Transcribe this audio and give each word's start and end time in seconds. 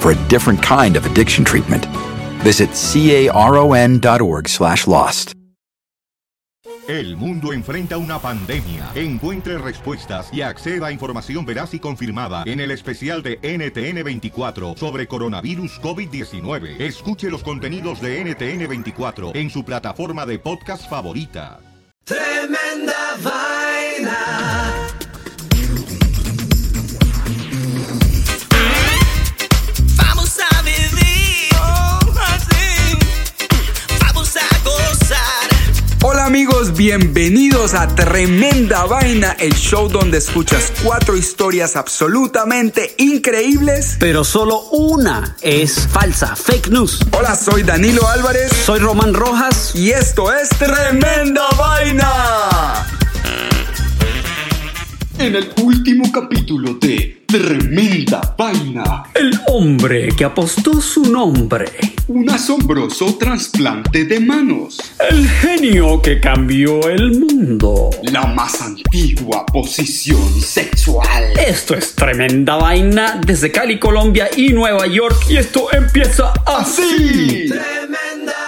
for 0.00 0.12
a 0.12 0.28
different 0.28 0.62
kind 0.62 0.96
of 0.96 1.06
addiction 1.06 1.44
treatment. 1.44 1.86
Visit 2.42 2.70
caron.org 2.70 4.48
slash 4.48 4.86
lost. 4.86 5.36
El 6.88 7.16
mundo 7.16 7.52
enfrenta 7.52 7.96
una 7.96 8.20
pandemia. 8.20 8.92
Encuentre 8.94 9.58
respuestas 9.58 10.28
y 10.32 10.42
acceda 10.42 10.86
a 10.86 10.92
información 10.92 11.44
veraz 11.44 11.74
y 11.74 11.80
confirmada 11.80 12.44
en 12.46 12.60
el 12.60 12.70
especial 12.70 13.24
de 13.24 13.40
NTN24 13.40 14.76
sobre 14.76 15.08
coronavirus 15.08 15.80
COVID-19. 15.80 16.80
Escuche 16.80 17.28
los 17.28 17.42
contenidos 17.42 18.00
de 18.00 18.24
NTN24 18.24 19.34
en 19.34 19.50
su 19.50 19.64
plataforma 19.64 20.26
de 20.26 20.38
podcast 20.38 20.88
favorita. 20.88 21.58
Tremenda 22.04 23.16
Hola 36.26 36.38
amigos, 36.38 36.76
bienvenidos 36.76 37.72
a 37.74 37.86
Tremenda 37.86 38.84
Vaina, 38.84 39.36
el 39.38 39.54
show 39.54 39.88
donde 39.88 40.18
escuchas 40.18 40.72
cuatro 40.82 41.16
historias 41.16 41.76
absolutamente 41.76 42.96
increíbles. 42.98 43.96
Pero 44.00 44.24
solo 44.24 44.62
una 44.72 45.36
es 45.40 45.86
falsa, 45.86 46.34
fake 46.34 46.70
news. 46.70 46.98
Hola, 47.12 47.36
soy 47.36 47.62
Danilo 47.62 48.08
Álvarez 48.08 48.50
Soy 48.52 48.80
Román 48.80 49.14
Rojas. 49.14 49.70
y 49.76 49.90
esto 49.90 50.32
es 50.32 50.48
Tremenda 50.48 51.46
Vaina. 51.56 52.84
En 55.20 55.36
el 55.36 55.52
último 55.62 56.10
capítulo 56.10 56.74
de 56.74 57.22
Tremenda 57.28 58.34
Vaina, 58.36 59.04
El 59.14 59.30
hombre 59.46 60.08
que 60.08 60.24
apostó 60.24 60.80
su 60.80 61.04
nombre. 61.04 61.95
Un 62.08 62.30
asombroso 62.30 63.16
trasplante 63.18 64.04
de 64.04 64.20
manos, 64.20 64.80
El 65.10 65.28
genio 65.28 66.00
que 66.00 66.20
cambió 66.20 66.88
el 66.88 67.18
mundo. 67.18 67.90
la 68.02 68.26
más 68.26 68.60
antigua 68.62 69.44
posición 69.46 70.40
sexual. 70.40 71.24
Esto 71.46 71.74
es 71.74 71.94
tremenda 71.94 72.56
vaina 72.56 73.20
desde 73.26 73.50
Cali, 73.50 73.78
Colombia 73.80 74.28
y 74.36 74.50
Nueva 74.50 74.86
York. 74.86 75.16
Y 75.28 75.36
esto 75.36 75.66
empieza 75.72 76.32
así. 76.46 77.48
Tremenda 77.48 77.56
vaina. 77.88 78.45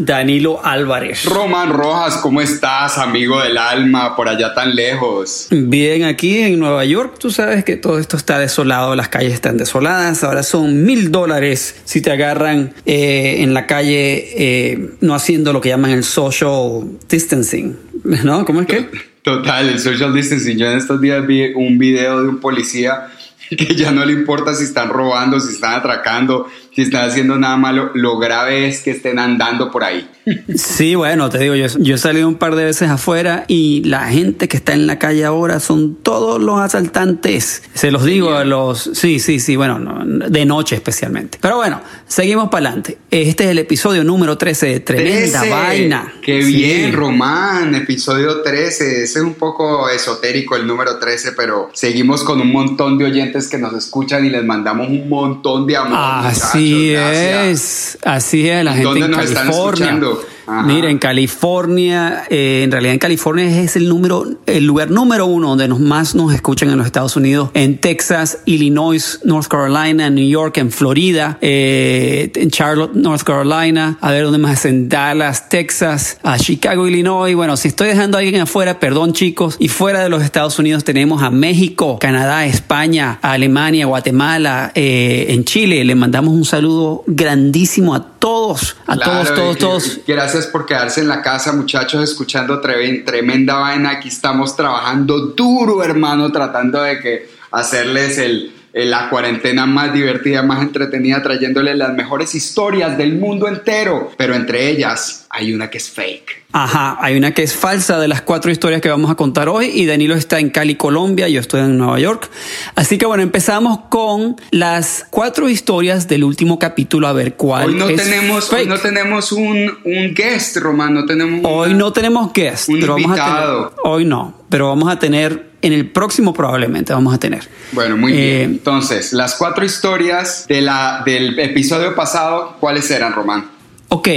Danilo 0.00 0.64
Álvarez. 0.64 1.26
Román 1.26 1.70
Rojas, 1.70 2.16
¿cómo 2.16 2.40
estás, 2.40 2.96
amigo 2.96 3.40
del 3.40 3.58
alma, 3.58 4.16
por 4.16 4.30
allá 4.30 4.54
tan 4.54 4.74
lejos? 4.74 5.48
Bien, 5.50 6.04
aquí 6.04 6.38
en 6.38 6.58
Nueva 6.58 6.86
York, 6.86 7.16
tú 7.18 7.30
sabes 7.30 7.64
que 7.64 7.76
todo 7.76 7.98
esto 7.98 8.16
está 8.16 8.38
desolado, 8.38 8.96
las 8.96 9.10
calles 9.10 9.34
están 9.34 9.58
desoladas. 9.58 10.24
Ahora 10.24 10.42
son 10.42 10.84
mil 10.84 11.10
dólares 11.10 11.82
si 11.84 12.00
te 12.00 12.10
agarran 12.10 12.72
eh, 12.86 13.42
en 13.42 13.52
la 13.52 13.66
calle 13.66 14.24
eh, 14.36 14.90
no 15.00 15.14
haciendo 15.14 15.52
lo 15.52 15.60
que 15.60 15.68
llaman 15.68 15.90
el 15.90 16.04
social 16.04 16.98
distancing. 17.08 17.76
¿No? 18.24 18.46
¿Cómo 18.46 18.62
es 18.62 18.66
que? 18.66 18.88
Total, 19.22 19.68
el 19.68 19.78
social 19.78 20.14
distancing. 20.14 20.56
Yo 20.56 20.66
en 20.66 20.78
estos 20.78 20.98
días 21.02 21.26
vi 21.26 21.52
un 21.54 21.76
video 21.76 22.22
de 22.22 22.28
un 22.30 22.40
policía 22.40 23.08
que 23.50 23.74
ya 23.74 23.90
no 23.90 24.04
le 24.04 24.12
importa 24.12 24.54
si 24.54 24.64
están 24.64 24.88
robando, 24.88 25.40
si 25.40 25.52
están 25.52 25.74
atracando, 25.74 26.48
si 26.74 26.82
están 26.82 27.08
haciendo 27.08 27.36
nada 27.38 27.56
malo. 27.56 27.90
Lo 27.94 28.18
grave 28.18 28.68
es 28.68 28.80
que 28.80 28.90
estén 28.92 29.18
andando 29.18 29.70
por 29.70 29.84
ahí. 29.84 30.08
Sí, 30.54 30.94
bueno, 30.94 31.28
te 31.30 31.38
digo, 31.38 31.54
yo, 31.56 31.66
yo 31.78 31.94
he 31.94 31.98
salido 31.98 32.28
un 32.28 32.36
par 32.36 32.54
de 32.54 32.64
veces 32.64 32.88
afuera 32.88 33.44
y 33.48 33.82
la 33.84 34.06
gente 34.08 34.46
que 34.48 34.56
está 34.56 34.72
en 34.74 34.86
la 34.86 34.98
calle 34.98 35.24
ahora 35.24 35.58
son 35.60 35.96
todos 35.96 36.40
los 36.40 36.60
asaltantes. 36.60 37.62
Se 37.74 37.90
los 37.90 38.04
digo 38.04 38.34
a 38.34 38.44
los... 38.44 38.90
Sí, 38.94 39.18
sí, 39.18 39.40
sí, 39.40 39.56
bueno, 39.56 39.78
no, 39.78 40.28
de 40.28 40.44
noche 40.44 40.76
especialmente. 40.76 41.38
Pero 41.40 41.56
bueno, 41.56 41.80
seguimos 42.06 42.48
para 42.50 42.68
adelante. 42.68 42.98
Este 43.10 43.44
es 43.44 43.50
el 43.50 43.58
episodio 43.58 44.04
número 44.04 44.38
13 44.38 44.66
de 44.66 44.80
Tremenda 44.80 45.40
13. 45.40 45.50
Vaina. 45.50 46.12
Qué 46.22 46.42
Sí. 46.42 46.54
bien, 46.54 46.92
Román. 46.92 47.74
Episodio 47.74 48.42
13. 48.42 49.02
Ese 49.04 49.18
es 49.18 49.24
un 49.24 49.34
poco 49.34 49.88
esotérico 49.88 50.54
el 50.56 50.66
número 50.66 50.98
13, 50.98 51.32
pero 51.32 51.70
seguimos 51.72 52.22
con 52.22 52.40
un 52.40 52.52
montón 52.52 52.98
de 52.98 53.06
oyentes 53.06 53.48
que 53.48 53.58
nos 53.58 53.74
escuchan 53.74 54.24
y 54.26 54.30
les 54.30 54.44
mandamos 54.44 54.88
un 54.88 55.08
montón 55.08 55.66
de 55.66 55.76
amor. 55.76 55.98
Así 55.98 56.59
Gracias. 56.92 57.46
es, 57.46 57.98
así 58.02 58.48
es, 58.48 58.64
la 58.64 58.72
gente 58.72 58.84
¿Dónde 58.84 59.06
en 59.06 59.14
están 59.20 59.34
California. 59.46 59.84
escuchando? 59.86 60.24
Ajá. 60.50 60.62
Mira, 60.64 60.90
en 60.90 60.98
California, 60.98 62.24
eh, 62.28 62.62
en 62.64 62.70
realidad 62.72 62.92
en 62.94 62.98
California 62.98 63.60
es 63.62 63.76
el 63.76 63.88
número, 63.88 64.24
el 64.46 64.66
lugar 64.66 64.90
número 64.90 65.26
uno 65.26 65.50
donde 65.50 65.68
nos, 65.68 65.80
más 65.80 66.14
nos 66.14 66.32
escuchan 66.34 66.70
en 66.70 66.76
los 66.78 66.86
Estados 66.86 67.16
Unidos. 67.16 67.50
En 67.54 67.78
Texas, 67.78 68.38
Illinois, 68.46 69.20
North 69.24 69.48
Carolina, 69.48 70.10
New 70.10 70.28
York, 70.28 70.56
en 70.58 70.70
Florida, 70.70 71.38
eh, 71.40 72.30
en 72.34 72.50
Charlotte, 72.50 72.94
North 72.94 73.22
Carolina. 73.22 73.96
A 74.00 74.10
ver 74.10 74.24
dónde 74.24 74.38
más 74.38 74.64
en 74.64 74.88
Dallas, 74.88 75.48
Texas, 75.48 76.18
a 76.22 76.38
Chicago, 76.38 76.86
Illinois. 76.86 77.34
Bueno, 77.34 77.56
si 77.56 77.68
estoy 77.68 77.88
dejando 77.88 78.16
a 78.16 78.20
alguien 78.20 78.40
afuera, 78.42 78.78
perdón 78.80 79.12
chicos. 79.12 79.56
Y 79.58 79.68
fuera 79.68 80.00
de 80.02 80.08
los 80.08 80.22
Estados 80.22 80.58
Unidos 80.58 80.84
tenemos 80.84 81.22
a 81.22 81.30
México, 81.30 81.98
Canadá, 82.00 82.46
España, 82.46 83.18
Alemania, 83.22 83.86
Guatemala, 83.86 84.72
eh, 84.74 85.26
en 85.30 85.44
Chile. 85.44 85.84
Le 85.84 85.94
mandamos 85.94 86.34
un 86.34 86.44
saludo 86.44 87.04
grandísimo 87.06 87.94
a 87.94 88.06
todos, 88.18 88.76
a 88.86 88.96
Claro, 88.96 89.12
todos, 89.12 89.34
todos, 89.34 89.56
y- 89.56 89.58
todos. 89.58 90.00
y 90.06 90.12
Gracias 90.12 90.39
por 90.46 90.66
quedarse 90.66 91.00
en 91.00 91.08
la 91.08 91.22
casa, 91.22 91.52
muchachos, 91.52 92.02
escuchando 92.02 92.60
tre- 92.60 93.04
tremenda 93.04 93.54
vaina. 93.56 93.90
Aquí 93.90 94.08
estamos 94.08 94.56
trabajando 94.56 95.26
duro, 95.36 95.82
hermano, 95.82 96.30
tratando 96.32 96.82
de 96.82 97.00
que 97.00 97.30
hacerles 97.50 98.18
el- 98.18 98.54
la 98.72 99.10
cuarentena 99.10 99.66
más 99.66 99.92
divertida, 99.92 100.42
más 100.42 100.62
entretenida, 100.62 101.22
trayéndoles 101.22 101.76
las 101.76 101.92
mejores 101.94 102.34
historias 102.34 102.96
del 102.96 103.16
mundo 103.18 103.48
entero. 103.48 104.12
Pero 104.16 104.34
entre 104.34 104.68
ellas 104.70 105.26
hay 105.30 105.52
una 105.52 105.70
que 105.70 105.78
es 105.78 105.90
fake. 105.90 106.40
Ajá, 106.52 106.96
hay 107.00 107.16
una 107.16 107.32
que 107.32 107.42
es 107.44 107.54
falsa 107.54 107.98
de 108.00 108.08
las 108.08 108.22
cuatro 108.22 108.50
historias 108.50 108.80
que 108.80 108.88
vamos 108.88 109.10
a 109.10 109.14
contar 109.14 109.48
hoy 109.48 109.66
y 109.72 109.86
Danilo 109.86 110.14
está 110.16 110.40
en 110.40 110.50
Cali, 110.50 110.74
Colombia, 110.74 111.28
yo 111.28 111.38
estoy 111.40 111.60
en 111.60 111.78
Nueva 111.78 111.98
York. 112.00 112.28
Así 112.74 112.98
que 112.98 113.06
bueno, 113.06 113.22
empezamos 113.22 113.80
con 113.88 114.34
las 114.50 115.06
cuatro 115.10 115.48
historias 115.48 116.08
del 116.08 116.24
último 116.24 116.58
capítulo 116.58 117.06
a 117.06 117.12
ver 117.12 117.34
cuál 117.34 117.68
Hoy 117.70 117.74
no 117.74 117.88
es 117.88 118.02
tenemos, 118.02 118.52
hoy 118.52 118.58
fake. 118.60 118.68
no 118.68 118.78
tenemos 118.78 119.30
un, 119.32 119.78
un 119.84 120.14
guest, 120.14 120.56
Román, 120.56 120.94
no 120.94 121.04
tenemos 121.06 121.40
Hoy 121.44 121.70
una- 121.70 121.78
no 121.78 121.92
tenemos 121.92 122.32
guest, 122.32 122.68
un 122.68 122.80
pero 122.80 122.94
vamos 122.94 123.10
a 123.12 123.14
invitado. 123.14 123.68
tener, 123.68 123.80
hoy 123.84 124.04
no, 124.04 124.34
pero 124.48 124.68
vamos 124.68 124.92
a 124.92 124.98
tener 124.98 125.49
en 125.62 125.72
el 125.72 125.86
próximo 125.90 126.32
probablemente 126.32 126.92
vamos 126.92 127.14
a 127.14 127.18
tener. 127.18 127.48
Bueno, 127.72 127.96
muy 127.96 128.12
Eh, 128.12 128.16
bien. 128.38 128.50
Entonces, 128.52 129.12
las 129.12 129.34
cuatro 129.34 129.64
historias 129.64 130.46
de 130.48 130.60
la, 130.60 131.02
del 131.04 131.38
episodio 131.38 131.94
pasado, 131.94 132.56
¿cuáles 132.60 132.90
eran, 132.90 133.12
Román? 133.12 133.50
Ok, 133.88 134.08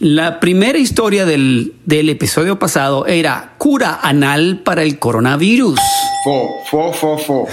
la 0.00 0.40
primera 0.40 0.78
historia 0.78 1.26
del, 1.26 1.74
del 1.84 2.08
episodio 2.08 2.58
pasado 2.58 3.06
era 3.06 3.52
cura 3.58 4.00
anal 4.02 4.62
para 4.64 4.82
el 4.82 4.98
coronavirus. 4.98 5.78
Fo, 6.24 6.48
fo, 6.70 6.92
fo, 6.92 7.18
fo. 7.18 7.48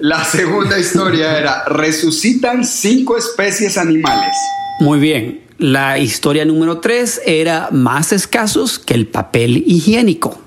La 0.00 0.24
segunda 0.24 0.78
historia 0.78 1.38
era 1.40 1.64
resucitan 1.66 2.64
cinco 2.64 3.16
especies 3.16 3.76
animales. 3.78 4.32
Muy 4.80 4.98
bien. 5.00 5.40
La 5.58 5.98
historia 5.98 6.44
número 6.44 6.78
tres 6.78 7.20
era 7.26 7.68
más 7.72 8.12
escasos 8.12 8.78
que 8.78 8.94
el 8.94 9.08
papel 9.08 9.64
higiénico. 9.66 10.40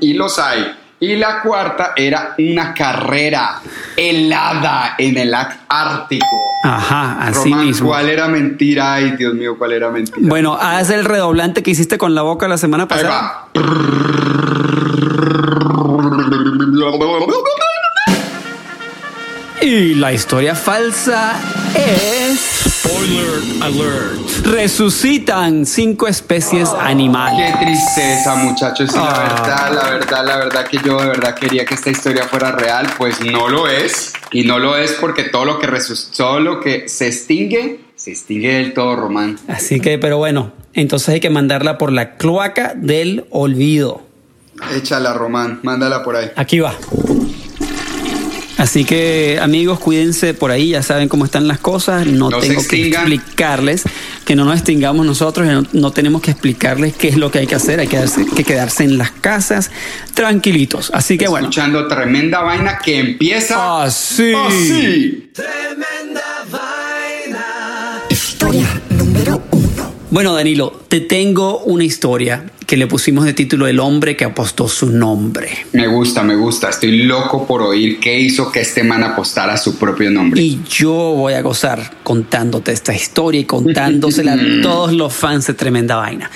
Y 0.00 0.12
los 0.14 0.38
hay. 0.38 0.64
Y 1.04 1.16
la 1.16 1.42
cuarta 1.42 1.92
era 1.96 2.34
una 2.38 2.72
carrera. 2.72 3.60
helada 3.96 4.94
en 4.98 5.18
el 5.18 5.34
Ártico. 5.68 6.24
Ajá, 6.64 7.18
así 7.20 7.50
Román, 7.50 7.66
mismo. 7.66 7.88
¿cuál 7.88 8.08
era 8.08 8.26
mentira? 8.26 8.94
Ay, 8.94 9.10
Dios 9.18 9.34
mío, 9.34 9.56
¿cuál 9.58 9.72
era 9.72 9.90
mentira? 9.90 10.16
Bueno, 10.20 10.54
haz 10.58 10.88
el 10.88 11.04
redoblante 11.04 11.62
que 11.62 11.72
hiciste 11.72 11.98
con 11.98 12.14
la 12.14 12.22
boca 12.22 12.48
la 12.48 12.56
semana 12.56 12.84
Ahí 12.84 12.88
pasada. 12.88 13.10
va. 13.12 13.48
Y 19.60 19.94
la 19.94 20.12
historia 20.12 20.54
falsa 20.54 21.32
es... 21.74 22.53
Spoiler 22.66 23.62
alert. 23.62 24.46
Resucitan 24.46 25.66
cinco 25.66 26.06
especies 26.08 26.68
animales. 26.80 27.54
Qué 27.58 27.66
tristeza, 27.66 28.34
muchachos. 28.36 28.90
Y 28.92 28.96
la 28.96 29.04
Ah. 29.10 29.28
verdad, 29.28 29.72
la 29.74 29.90
verdad, 29.90 30.26
la 30.26 30.36
verdad 30.38 30.66
que 30.66 30.78
yo 30.84 30.98
de 31.00 31.08
verdad 31.08 31.34
quería 31.34 31.64
que 31.64 31.74
esta 31.74 31.90
historia 31.90 32.24
fuera 32.24 32.52
real, 32.52 32.86
pues 32.96 33.20
no 33.20 33.48
lo 33.48 33.68
es. 33.68 34.12
Y 34.32 34.44
no 34.44 34.58
lo 34.58 34.76
es 34.76 34.92
porque 34.92 35.24
todo 35.24 35.44
lo 35.44 35.58
que 35.58 35.66
resuc- 35.68 36.16
todo 36.16 36.40
lo 36.40 36.60
que 36.60 36.88
se 36.88 37.06
extingue, 37.08 37.80
se 37.96 38.10
extingue 38.12 38.54
del 38.54 38.72
todo, 38.74 38.96
Román. 38.96 39.38
Así 39.48 39.80
que, 39.80 39.98
pero 39.98 40.18
bueno, 40.18 40.52
entonces 40.72 41.10
hay 41.10 41.20
que 41.20 41.30
mandarla 41.30 41.78
por 41.78 41.92
la 41.92 42.16
cloaca 42.16 42.72
del 42.74 43.26
olvido. 43.30 44.02
Échala, 44.74 45.12
Román, 45.14 45.60
mándala 45.62 46.02
por 46.04 46.16
ahí. 46.16 46.30
Aquí 46.36 46.60
va. 46.60 46.74
Así 48.56 48.84
que 48.84 49.38
amigos, 49.42 49.80
cuídense 49.80 50.32
por 50.32 50.52
ahí, 50.52 50.70
ya 50.70 50.82
saben 50.82 51.08
cómo 51.08 51.24
están 51.24 51.48
las 51.48 51.58
cosas, 51.58 52.06
no, 52.06 52.28
tengo 52.28 52.62
que 52.68 52.88
explicarles, 52.88 53.82
que 54.24 54.36
no 54.36 54.44
nos 54.44 54.54
extingamos 54.56 55.04
nosotros, 55.04 55.46
no, 55.46 55.66
no 55.72 55.90
tenemos 55.90 56.22
que 56.22 56.30
explicarles 56.30 56.94
qué 56.94 57.08
es 57.08 57.16
lo 57.16 57.32
que 57.32 57.40
hay 57.40 57.46
que 57.48 57.56
hacer, 57.56 57.80
hay 57.80 57.88
que, 57.88 57.96
quedarse- 57.98 58.32
que 58.32 58.44
quedarse 58.44 58.84
en 58.84 58.96
las 58.96 59.10
casas 59.10 59.72
tranquilitos. 60.14 60.92
Así 60.94 61.18
que 61.18 61.26
bueno, 61.26 61.46
Escuchando 61.48 61.88
tremenda 61.88 62.42
vaina 62.42 62.78
que 62.78 63.00
empieza 63.00 63.82
así. 63.82 64.32
así. 64.34 65.30
Tremenda 65.32 66.22
vaina. 66.50 67.44
Bueno, 70.10 70.32
Danilo, 70.32 70.84
te 70.88 71.00
tengo 71.00 71.58
una 71.64 71.82
historia 71.82 72.44
que 72.66 72.76
le 72.76 72.86
pusimos 72.86 73.24
de 73.24 73.32
título 73.32 73.66
El 73.66 73.80
hombre 73.80 74.16
que 74.16 74.24
apostó 74.24 74.68
su 74.68 74.90
nombre. 74.90 75.50
Me 75.72 75.86
gusta, 75.86 76.22
me 76.22 76.34
gusta. 76.36 76.70
Estoy 76.70 77.02
loco 77.02 77.46
por 77.46 77.62
oír 77.62 78.00
qué 78.00 78.18
hizo 78.20 78.50
que 78.50 78.60
este 78.60 78.82
man 78.84 79.02
apostara 79.02 79.56
su 79.56 79.78
propio 79.78 80.10
nombre. 80.10 80.40
Y 80.40 80.60
yo 80.68 80.92
voy 80.92 81.34
a 81.34 81.42
gozar 81.42 81.96
contándote 82.02 82.72
esta 82.72 82.94
historia 82.94 83.40
y 83.40 83.44
contándosela 83.44 84.34
a 84.34 84.38
todos 84.62 84.92
los 84.92 85.12
fans 85.12 85.46
de 85.46 85.54
Tremenda 85.54 85.96
Vaina. 85.96 86.30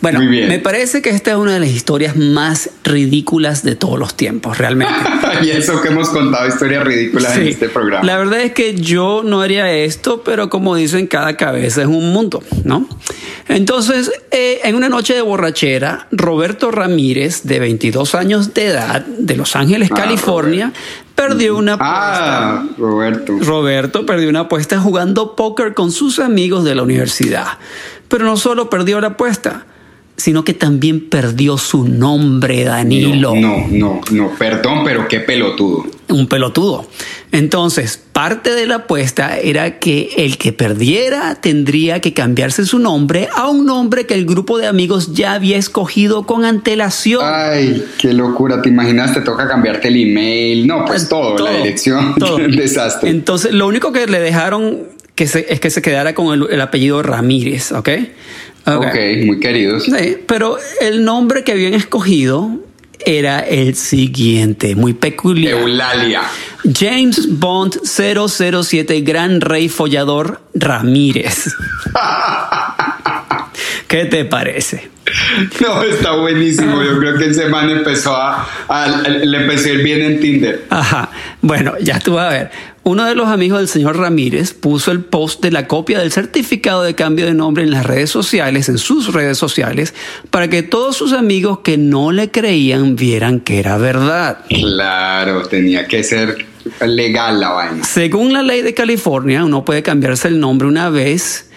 Bueno, 0.00 0.20
me 0.20 0.58
parece 0.58 1.02
que 1.02 1.10
esta 1.10 1.32
es 1.32 1.36
una 1.36 1.54
de 1.54 1.60
las 1.60 1.70
historias 1.70 2.16
más 2.16 2.70
ridículas 2.84 3.62
de 3.64 3.74
todos 3.76 3.98
los 3.98 4.16
tiempos, 4.16 4.58
realmente. 4.58 4.94
y 5.42 5.50
eso 5.50 5.80
que 5.80 5.88
hemos 5.88 6.08
contado 6.10 6.46
historias 6.46 6.84
ridículas 6.84 7.36
en 7.36 7.42
Sí. 7.44 7.48
este 7.50 7.68
programa. 7.68 8.04
La 8.04 8.16
verdad 8.18 8.40
es 8.42 8.52
que 8.52 8.74
yo 8.74 9.22
no 9.24 9.40
haría 9.40 9.70
esto, 9.72 10.22
pero 10.24 10.48
como 10.48 10.76
dicen, 10.76 11.06
cada 11.06 11.36
cabeza 11.36 11.82
es 11.82 11.88
un 11.88 12.12
mundo, 12.12 12.42
¿no? 12.64 12.88
Entonces, 13.48 14.10
eh, 14.30 14.60
en 14.64 14.74
una 14.76 14.88
noche 14.88 15.14
de 15.14 15.22
borrachera, 15.22 15.71
Roberto 16.10 16.70
Ramírez, 16.70 17.42
de 17.44 17.58
22 17.60 18.14
años 18.14 18.54
de 18.54 18.66
edad, 18.66 19.04
de 19.06 19.36
Los 19.36 19.56
Ángeles, 19.56 19.90
Ah, 19.92 19.94
California, 19.94 20.72
perdió 21.14 21.56
una 21.56 21.74
apuesta. 21.74 22.50
Ah, 22.52 22.66
Roberto. 22.78 23.38
Roberto 23.40 24.06
perdió 24.06 24.28
una 24.28 24.40
apuesta 24.40 24.78
jugando 24.80 25.34
póker 25.36 25.74
con 25.74 25.90
sus 25.92 26.18
amigos 26.18 26.64
de 26.64 26.74
la 26.74 26.82
universidad. 26.82 27.58
Pero 28.08 28.24
no 28.24 28.36
solo 28.36 28.68
perdió 28.68 29.00
la 29.00 29.08
apuesta, 29.08 29.66
sino 30.16 30.44
que 30.44 30.54
también 30.54 31.08
perdió 31.08 31.58
su 31.58 31.88
nombre, 31.88 32.64
Danilo. 32.64 33.34
No, 33.34 33.40
no, 33.40 33.66
no, 33.70 34.00
no, 34.10 34.30
perdón, 34.38 34.82
pero 34.84 35.08
qué 35.08 35.20
pelotudo. 35.20 35.86
Un 36.08 36.26
pelotudo. 36.28 36.86
Entonces, 37.32 37.98
parte 38.12 38.54
de 38.54 38.66
la 38.66 38.74
apuesta 38.76 39.38
era 39.38 39.78
que 39.78 40.10
el 40.18 40.36
que 40.36 40.52
perdiera 40.52 41.36
tendría 41.36 42.00
que 42.00 42.12
cambiarse 42.12 42.66
su 42.66 42.78
nombre 42.78 43.28
a 43.34 43.48
un 43.48 43.64
nombre 43.64 44.04
que 44.06 44.12
el 44.14 44.26
grupo 44.26 44.58
de 44.58 44.66
amigos 44.66 45.14
ya 45.14 45.32
había 45.32 45.56
escogido 45.56 46.24
con 46.26 46.44
antelación. 46.44 47.22
Ay, 47.24 47.82
qué 47.98 48.12
locura. 48.12 48.60
¿Te 48.60 48.68
imaginas? 48.68 49.14
Te 49.14 49.22
toca 49.22 49.48
cambiarte 49.48 49.88
el 49.88 49.96
email. 49.96 50.66
No, 50.66 50.84
pues 50.84 51.08
todo, 51.08 51.38
la 51.38 51.52
dirección. 51.56 52.14
todo. 52.18 52.36
Un 52.36 52.54
desastre. 52.54 53.08
Entonces, 53.08 53.52
lo 53.52 53.66
único 53.66 53.92
que 53.92 54.06
le 54.06 54.20
dejaron 54.20 54.80
que 55.14 55.26
se- 55.26 55.46
es 55.52 55.58
que 55.60 55.70
se 55.70 55.80
quedara 55.80 56.14
con 56.14 56.34
el, 56.34 56.46
el 56.50 56.60
apellido 56.60 57.02
Ramírez, 57.02 57.72
¿ok? 57.72 57.88
Ok, 58.66 58.94
muy 59.26 59.40
queridos. 59.40 59.84
Sí, 59.84 60.16
pero 60.26 60.56
el 60.80 61.04
nombre 61.04 61.44
que 61.44 61.52
habían 61.52 61.74
escogido 61.74 62.50
era 63.04 63.40
el 63.40 63.74
siguiente, 63.74 64.76
muy 64.76 64.92
peculiar. 64.94 65.58
Eulalia. 65.58 66.22
James 66.78 67.38
Bond 67.40 67.80
007, 67.84 69.00
Gran 69.00 69.40
Rey 69.40 69.68
Follador 69.68 70.40
Ramírez. 70.54 71.48
¿Qué 73.88 74.04
te 74.06 74.24
parece? 74.24 74.90
No, 75.60 75.82
está 75.82 76.12
buenísimo. 76.12 76.82
Yo 76.82 76.98
creo 76.98 77.18
que 77.18 77.26
ese 77.26 77.48
man 77.48 77.68
empezó 77.68 78.16
a, 78.16 78.48
a- 78.68 78.86
le 79.08 79.44
a 79.70 79.72
ir 79.74 79.82
bien 79.82 80.00
en 80.02 80.20
Tinder. 80.20 80.64
Ajá. 80.70 81.10
Bueno, 81.42 81.74
ya 81.80 81.98
tú 81.98 82.14
vas 82.14 82.28
a 82.28 82.30
ver. 82.30 82.50
Uno 82.84 83.04
de 83.04 83.16
los 83.16 83.28
amigos 83.28 83.58
del 83.58 83.66
señor 83.66 83.96
Ramírez 83.98 84.54
puso 84.54 84.92
el 84.92 85.00
post 85.00 85.42
de 85.42 85.50
la 85.50 85.66
copia 85.66 85.98
del 85.98 86.12
certificado 86.12 86.84
de 86.84 86.94
cambio 86.94 87.26
de 87.26 87.34
nombre 87.34 87.64
en 87.64 87.72
las 87.72 87.84
redes 87.84 88.10
sociales, 88.10 88.68
en 88.68 88.78
sus 88.78 89.12
redes 89.12 89.38
sociales, 89.38 89.92
para 90.30 90.48
que 90.48 90.62
todos 90.62 90.96
sus 90.96 91.12
amigos 91.12 91.58
que 91.64 91.78
no 91.78 92.12
le 92.12 92.30
creían 92.30 92.94
vieran 92.94 93.40
que 93.40 93.58
era 93.58 93.76
verdad. 93.76 94.38
Claro, 94.48 95.42
tenía 95.46 95.88
que 95.88 96.04
ser 96.04 96.46
legal 96.86 97.40
la 97.40 97.50
vaina. 97.50 97.84
Según 97.84 98.32
la 98.32 98.42
ley 98.42 98.62
de 98.62 98.72
California, 98.72 99.44
uno 99.44 99.64
puede 99.64 99.82
cambiarse 99.82 100.28
el 100.28 100.38
nombre 100.38 100.68
una 100.68 100.90
vez 100.90 101.50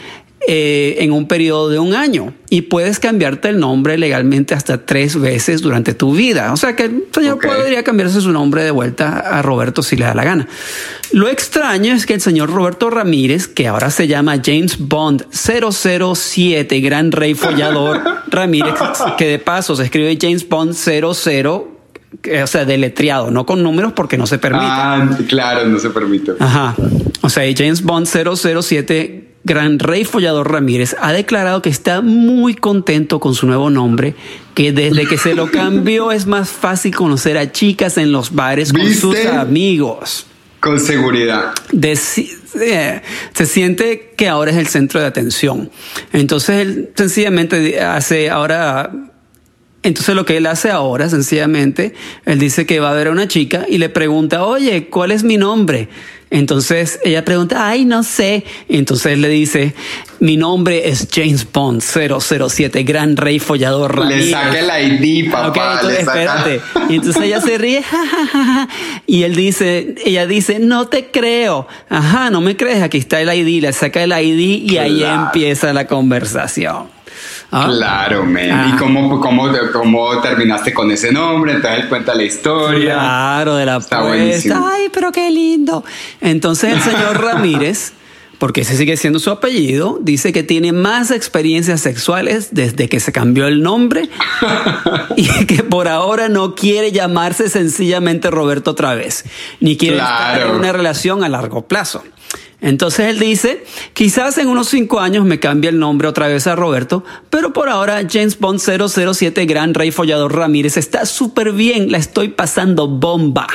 eh, 0.47 0.97
en 0.99 1.11
un 1.11 1.27
periodo 1.27 1.69
de 1.69 1.79
un 1.79 1.95
año 1.95 2.33
y 2.51 2.61
puedes 2.63 2.99
cambiarte 2.99 3.49
el 3.49 3.59
nombre 3.59 3.97
legalmente 3.97 4.53
hasta 4.53 4.85
tres 4.85 5.19
veces 5.19 5.61
durante 5.61 5.95
tu 5.95 6.13
vida. 6.13 6.53
O 6.53 6.57
sea 6.57 6.75
que 6.75 6.83
el 6.83 7.05
señor 7.11 7.39
podría 7.39 7.83
cambiarse 7.83 8.21
su 8.21 8.31
nombre 8.31 8.63
de 8.63 8.69
vuelta 8.69 9.19
a 9.19 9.41
Roberto 9.41 9.81
si 9.81 9.95
le 9.95 10.05
da 10.05 10.13
la 10.13 10.23
gana. 10.23 10.47
Lo 11.11 11.29
extraño 11.29 11.93
es 11.93 12.05
que 12.05 12.13
el 12.13 12.21
señor 12.21 12.51
Roberto 12.51 12.91
Ramírez, 12.91 13.47
que 13.47 13.67
ahora 13.67 13.89
se 13.89 14.07
llama 14.07 14.35
James 14.43 14.77
Bond 14.77 15.25
007, 15.31 16.79
Gran 16.79 17.11
Rey 17.11 17.33
Follador 17.33 18.01
Ramírez, 18.27 18.75
que 19.17 19.25
de 19.25 19.39
paso 19.39 19.75
se 19.75 19.83
escribe 19.85 20.17
James 20.21 20.47
Bond 20.47 20.73
00, 20.73 21.71
que, 22.21 22.43
o 22.43 22.47
sea, 22.47 22.65
deletreado, 22.65 23.31
no 23.31 23.47
con 23.47 23.63
números 23.63 23.93
porque 23.93 24.17
no 24.17 24.27
se 24.27 24.37
permite. 24.37 24.65
Ah, 24.67 25.09
claro, 25.27 25.65
no 25.67 25.79
se 25.79 25.89
permite. 25.89 26.33
Ajá. 26.39 26.75
O 27.21 27.29
sea, 27.29 27.43
James 27.57 27.81
Bond 27.81 28.05
007, 28.05 29.24
Gran 29.45 29.77
Rey 29.77 30.03
Follador 30.05 30.51
Ramírez, 30.51 30.95
ha 30.99 31.13
declarado 31.13 31.61
que 31.61 31.69
está 31.69 32.01
muy 32.01 32.55
contento 32.55 33.19
con 33.19 33.35
su 33.35 33.45
nuevo 33.45 33.69
nombre, 33.69 34.15
que 34.55 34.71
desde 34.71 35.05
que 35.05 35.19
se 35.19 35.35
lo 35.35 35.51
cambió 35.51 36.11
es 36.11 36.25
más 36.25 36.49
fácil 36.49 36.95
conocer 36.95 37.37
a 37.37 37.51
chicas 37.51 37.97
en 37.97 38.11
los 38.11 38.33
bares 38.33 38.73
con 38.73 38.91
sus 38.91 39.23
amigos. 39.27 40.25
Con 40.59 40.79
seguridad. 40.79 41.53
Deci- 41.71 42.31
eh, 42.59 43.01
se 43.33 43.45
siente 43.45 44.13
que 44.17 44.27
ahora 44.27 44.49
es 44.49 44.57
el 44.57 44.65
centro 44.65 44.99
de 44.99 45.05
atención. 45.05 45.69
Entonces 46.11 46.61
él 46.61 46.89
sencillamente 46.95 47.79
hace 47.81 48.31
ahora 48.31 48.91
entonces 49.83 50.15
lo 50.15 50.25
que 50.25 50.37
él 50.37 50.47
hace 50.47 50.71
ahora, 50.71 51.09
sencillamente, 51.09 51.93
él 52.25 52.39
dice 52.39 52.65
que 52.65 52.79
va 52.79 52.89
a 52.89 52.93
ver 52.95 53.05
a 53.05 53.11
una 53.11 53.27
chica 53.27 53.67
y 53.69 53.77
le 53.77 53.89
pregunta, 53.89 54.43
oye, 54.43 54.87
¿cuál 54.87 55.11
es 55.11 55.23
mi 55.23 55.37
nombre? 55.37 55.89
Entonces 56.31 56.99
ella 57.03 57.23
pregunta, 57.23 57.67
ay, 57.67 57.85
no 57.85 58.03
sé. 58.03 58.43
Entonces 58.67 59.17
le 59.17 59.29
dice, 59.29 59.73
mi 60.19 60.37
nombre 60.37 60.89
es 60.89 61.07
James 61.13 61.47
Bond 61.51 61.81
007, 61.81 62.83
gran 62.83 63.15
rey 63.15 63.39
follador 63.39 63.95
Le 63.95 64.01
Ramírez". 64.01 64.31
saca 64.31 64.59
el 64.59 65.03
ID, 65.03 65.31
papá. 65.31 65.49
Ok, 65.49 65.57
entonces 65.75 65.99
espérate. 65.99 66.61
Y 66.89 66.95
entonces 66.95 67.23
ella 67.23 67.41
se 67.41 67.57
ríe, 67.57 67.83
"Ja, 67.83 68.05
ja, 68.07 68.25
ja, 68.27 68.43
ja". 68.45 68.69
y 69.07 69.23
él 69.23 69.35
dice, 69.35 69.95
ella 70.03 70.25
dice, 70.25 70.59
no 70.59 70.87
te 70.87 71.05
creo. 71.11 71.67
Ajá, 71.89 72.29
no 72.31 72.41
me 72.41 72.57
crees, 72.57 72.81
aquí 72.81 72.97
está 72.97 73.21
el 73.21 73.29
ID, 73.33 73.61
le 73.61 73.71
saca 73.73 74.03
el 74.03 74.11
ID 74.11 74.71
y 74.71 74.77
ahí 74.77 75.03
empieza 75.03 75.73
la 75.73 75.85
conversación. 75.87 76.94
¿Ah? 77.57 77.67
Claro, 77.69 78.25
men. 78.25 78.51
Ah. 78.51 78.71
¿Y 78.73 78.77
cómo, 78.77 79.21
cómo, 79.21 79.49
cómo 79.71 80.19
terminaste 80.21 80.73
con 80.73 80.91
ese 80.91 81.11
nombre? 81.13 81.53
Entonces 81.53 81.79
él 81.83 81.87
cuenta 81.89 82.13
la 82.13 82.23
historia. 82.23 82.95
Claro, 82.95 83.55
de 83.55 83.65
la 83.65 83.77
Está 83.77 84.01
buenísimo. 84.01 84.67
Ay, 84.67 84.89
pero 84.93 85.11
qué 85.13 85.31
lindo. 85.31 85.85
Entonces 86.19 86.73
el 86.73 86.81
señor 86.81 87.21
Ramírez, 87.23 87.93
porque 88.39 88.61
ese 88.61 88.75
sigue 88.75 88.97
siendo 88.97 89.19
su 89.19 89.31
apellido, 89.31 89.97
dice 90.01 90.33
que 90.33 90.43
tiene 90.43 90.73
más 90.73 91.11
experiencias 91.11 91.79
sexuales 91.79 92.49
desde 92.51 92.89
que 92.89 92.99
se 92.99 93.13
cambió 93.13 93.47
el 93.47 93.63
nombre 93.63 94.09
y 95.15 95.45
que 95.45 95.63
por 95.63 95.87
ahora 95.87 96.27
no 96.27 96.55
quiere 96.55 96.91
llamarse 96.91 97.47
sencillamente 97.49 98.29
Roberto 98.31 98.71
otra 98.71 98.95
vez, 98.95 99.23
ni 99.61 99.77
quiere 99.77 99.95
estar 99.97 100.35
Claro. 100.35 100.49
en 100.51 100.59
una 100.59 100.73
relación 100.73 101.23
a 101.23 101.29
largo 101.29 101.65
plazo. 101.65 102.03
Entonces 102.61 103.07
él 103.07 103.19
dice, 103.19 103.63
quizás 103.93 104.37
en 104.37 104.47
unos 104.47 104.69
cinco 104.69 104.99
años 104.99 105.25
me 105.25 105.39
cambie 105.39 105.69
el 105.69 105.79
nombre 105.79 106.07
otra 106.07 106.27
vez 106.27 106.47
a 106.47 106.55
Roberto, 106.55 107.03
pero 107.29 107.53
por 107.53 107.69
ahora 107.69 108.01
James 108.09 108.39
Bond 108.39 108.59
007 108.59 109.45
Gran 109.45 109.73
Rey 109.73 109.91
Follador 109.91 110.35
Ramírez 110.35 110.77
está 110.77 111.05
súper 111.05 111.51
bien, 111.51 111.91
la 111.91 111.97
estoy 111.97 112.29
pasando 112.29 112.87
bomba. 112.87 113.47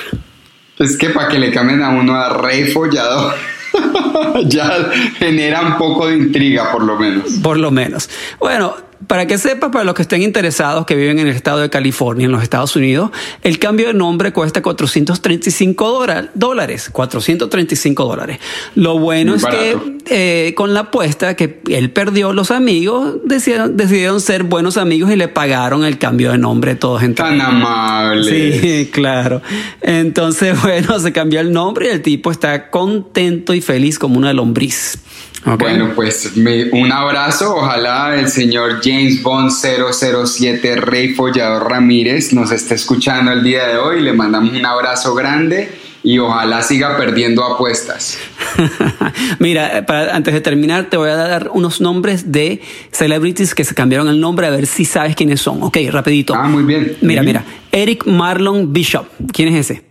Es 0.79 0.97
que 0.97 1.11
para 1.11 1.29
que 1.29 1.39
le 1.39 1.51
cambien 1.51 1.83
a 1.83 1.91
uno 1.91 2.15
a 2.15 2.31
rey 2.31 2.65
follador. 2.73 3.35
ya 4.47 4.91
genera 5.19 5.63
un 5.63 5.77
poco 5.77 6.09
de 6.09 6.17
intriga, 6.17 6.73
por 6.73 6.83
lo 6.83 6.97
menos. 6.97 7.31
Por 7.43 7.59
lo 7.59 7.71
menos. 7.71 8.09
Bueno, 8.39 8.75
para 9.07 9.27
que 9.27 9.39
sepa, 9.39 9.71
para 9.71 9.85
los 9.85 9.95
que 9.95 10.03
estén 10.03 10.23
interesados 10.23 10.85
que 10.87 10.95
viven 10.95 11.19
en 11.19 11.27
el 11.27 11.35
estado 11.35 11.61
de 11.61 11.71
California, 11.71 12.27
en 12.27 12.33
los 12.33 12.43
Estados 12.43 12.77
Unidos, 12.77 13.11
el 13.43 13.59
cambio 13.59 13.89
de 13.89 13.95
nombre 13.95 14.33
cuesta 14.33 14.63
435 14.63 16.31
dólares. 16.35 16.91
435 16.93 18.05
dólares. 18.05 18.39
Lo 18.75 18.99
bueno 18.99 19.35
es 19.35 19.45
que 19.47 19.77
eh, 20.07 20.55
con 20.55 20.75
la 20.75 20.81
apuesta 20.81 21.35
que 21.35 21.61
él 21.69 21.91
perdió, 21.91 22.33
los 22.33 22.51
amigos 22.51 23.17
decidieron, 23.25 23.77
decidieron, 23.77 24.21
ser 24.21 24.43
buenos 24.43 24.77
amigos 24.77 25.11
y 25.11 25.17
le 25.17 25.29
pagaron 25.29 25.85
el 25.85 25.99
cambio 25.99 26.33
de 26.33 26.39
nombre 26.39 26.75
todos 26.75 27.03
entre 27.03 27.25
Tan 27.25 27.41
amables. 27.41 28.27
Sí, 28.27 28.91
claro. 28.93 29.41
Entonces, 29.81 30.61
bueno, 30.63 30.99
se 30.99 31.13
cambió 31.13 31.41
el 31.41 31.53
nombre 31.53 31.87
y 31.87 31.91
el 31.91 32.03
tipo 32.03 32.31
está 32.31 32.71
contento 32.71 33.55
y 33.55 33.61
feliz 33.61 33.99
como 33.99 34.19
una 34.19 34.33
lombriz. 34.33 34.99
Bueno, 35.45 35.93
pues 35.95 36.33
un 36.73 36.93
abrazo. 36.93 37.57
Ojalá 37.57 38.17
el 38.17 38.29
señor 38.29 38.81
James 38.83 39.23
Bond 39.23 39.51
007 39.51 40.77
Rey 40.77 41.15
Follador 41.15 41.71
Ramírez 41.71 42.33
nos 42.33 42.53
esté 42.53 42.75
escuchando 42.75 43.33
el 43.33 43.43
día 43.43 43.69
de 43.69 43.79
hoy. 43.79 44.03
Le 44.03 44.13
mandamos 44.13 44.53
un 44.53 44.67
abrazo 44.67 45.15
grande 45.15 45.71
y 46.03 46.19
ojalá 46.19 46.63
siga 46.63 46.97
perdiendo 46.97 47.45
apuestas. 47.45 48.19
Mira, 49.39 49.85
antes 50.13 50.35
de 50.35 50.41
terminar, 50.41 50.91
te 50.91 50.97
voy 50.97 51.09
a 51.09 51.17
dar 51.17 51.51
unos 51.53 51.81
nombres 51.81 52.33
de 52.33 52.61
celebrities 52.91 53.55
que 53.55 53.65
se 53.65 53.75
cambiaron 53.75 54.09
el 54.09 54.21
nombre 54.21 54.47
a 54.47 54.51
ver 54.51 54.67
si 54.67 54.85
sabes 54.85 55.17
quiénes 55.17 55.41
son. 55.41 55.63
Ok, 55.63 55.79
rapidito. 55.91 56.35
Ah, 56.35 56.49
muy 56.49 56.65
bien. 56.65 56.97
Mira, 57.01 57.23
mira. 57.23 57.45
Eric 57.73 58.07
Marlon 58.07 58.73
Bishop. 58.73 59.07
¿Quién 59.33 59.55
es 59.55 59.71
ese? 59.71 59.85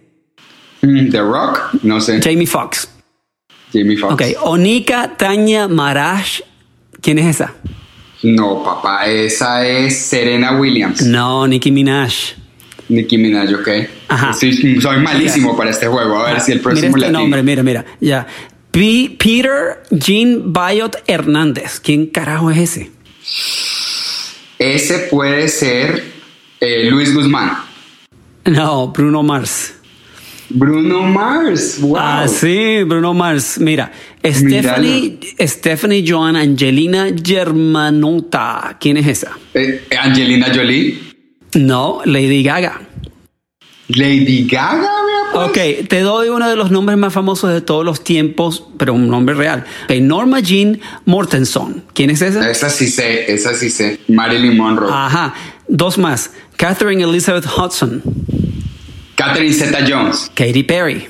Mm, 0.82 1.10
The 1.10 1.22
Rock, 1.22 1.74
no 1.84 2.00
sé. 2.00 2.22
Jamie 2.22 2.48
Foxx. 2.48 2.99
Jamie 3.74 3.98
Foxx. 3.98 4.14
Ok, 4.14 4.24
Onika 4.44 5.16
Tanya 5.18 5.68
Marash. 5.68 6.42
¿Quién 7.02 7.20
es 7.20 7.26
esa? 7.28 7.54
No, 8.24 8.64
papá, 8.64 9.06
esa 9.08 9.66
es 9.66 9.98
Serena 9.98 10.60
Williams. 10.60 11.02
No, 11.04 11.48
Nicki 11.48 11.72
Minaj. 11.72 12.14
Nicki 12.90 13.18
Minaj, 13.18 13.54
ok. 13.54 13.68
Ajá. 14.10 14.34
Sí, 14.34 14.82
soy 14.82 15.00
malísimo 15.00 15.56
para 15.56 15.70
este 15.70 15.88
juego. 15.88 16.18
A 16.20 16.26
ver 16.30 16.38
Ah, 16.38 16.40
si 16.40 16.52
el 16.52 16.60
próximo 16.60 16.96
Mira 16.96 17.08
este 17.08 17.18
nombre, 17.18 17.44
mira, 17.44 17.64
mira. 17.64 17.86
Ya. 18.02 18.26
P- 18.72 19.16
Peter 19.18 19.84
Jean 19.92 20.52
Bayot 20.52 20.98
Hernández. 21.08 21.80
¿Quién 21.80 22.08
carajo 22.08 22.52
es 22.52 22.58
ese? 22.58 22.92
Ese 24.58 25.00
puede 25.10 25.48
ser 25.48 26.04
eh, 26.60 26.86
Luis 26.90 27.14
Guzmán. 27.14 27.60
No, 28.46 28.88
Bruno 28.90 29.24
Mars. 29.24 29.76
Bruno 30.50 31.04
Mars. 31.04 31.80
Wow. 31.80 31.98
Ah, 31.98 32.28
sí, 32.28 32.84
Bruno 32.84 33.14
Mars. 33.14 33.60
Mira, 33.60 33.92
Stephanie, 34.24 35.20
Stephanie 35.40 36.04
Joan 36.08 36.36
Angelina 36.36 37.08
Germanota. 37.24 38.78
¿Quién 38.80 38.98
es 38.98 39.08
esa? 39.08 39.32
Eh, 39.54 39.88
Angelina 40.02 40.48
Jolie. 40.54 40.98
No, 41.56 42.02
Lady 42.06 42.44
Gaga. 42.44 42.82
Lady 43.90 44.48
Gaga, 44.48 44.90
pues. 45.32 45.50
Ok, 45.50 45.88
te 45.88 46.02
doy 46.02 46.30
uno 46.30 46.48
de 46.48 46.56
los 46.56 46.70
nombres 46.70 46.98
más 46.98 47.14
famosos 47.14 47.52
de 47.52 47.62
todos 47.62 47.84
los 47.84 48.04
tiempos, 48.04 48.66
pero 48.78 48.94
un 48.94 49.08
nombre 49.08 49.36
real. 49.36 49.66
Ok, 49.86 49.96
Norma 50.02 50.40
Jean 50.40 50.80
Mortenson. 51.06 51.84
¿Quién 51.94 52.10
es 52.10 52.22
esa? 52.22 52.50
Esa 52.50 52.70
sí 52.70 52.88
sé, 52.88 53.32
esa 53.32 53.54
sí 53.56 53.70
sé. 53.70 54.00
Marilyn 54.08 54.58
Monroe. 54.58 54.90
Ajá. 54.92 55.34
Dos 55.68 55.98
más. 55.98 56.32
Catherine 56.56 57.04
Elizabeth 57.04 57.46
Hudson. 57.46 58.02
Catherine 59.20 59.54
Zeta 59.54 59.80
Jones. 59.86 60.32
Katy 60.34 60.64
Perry. 60.64 61.06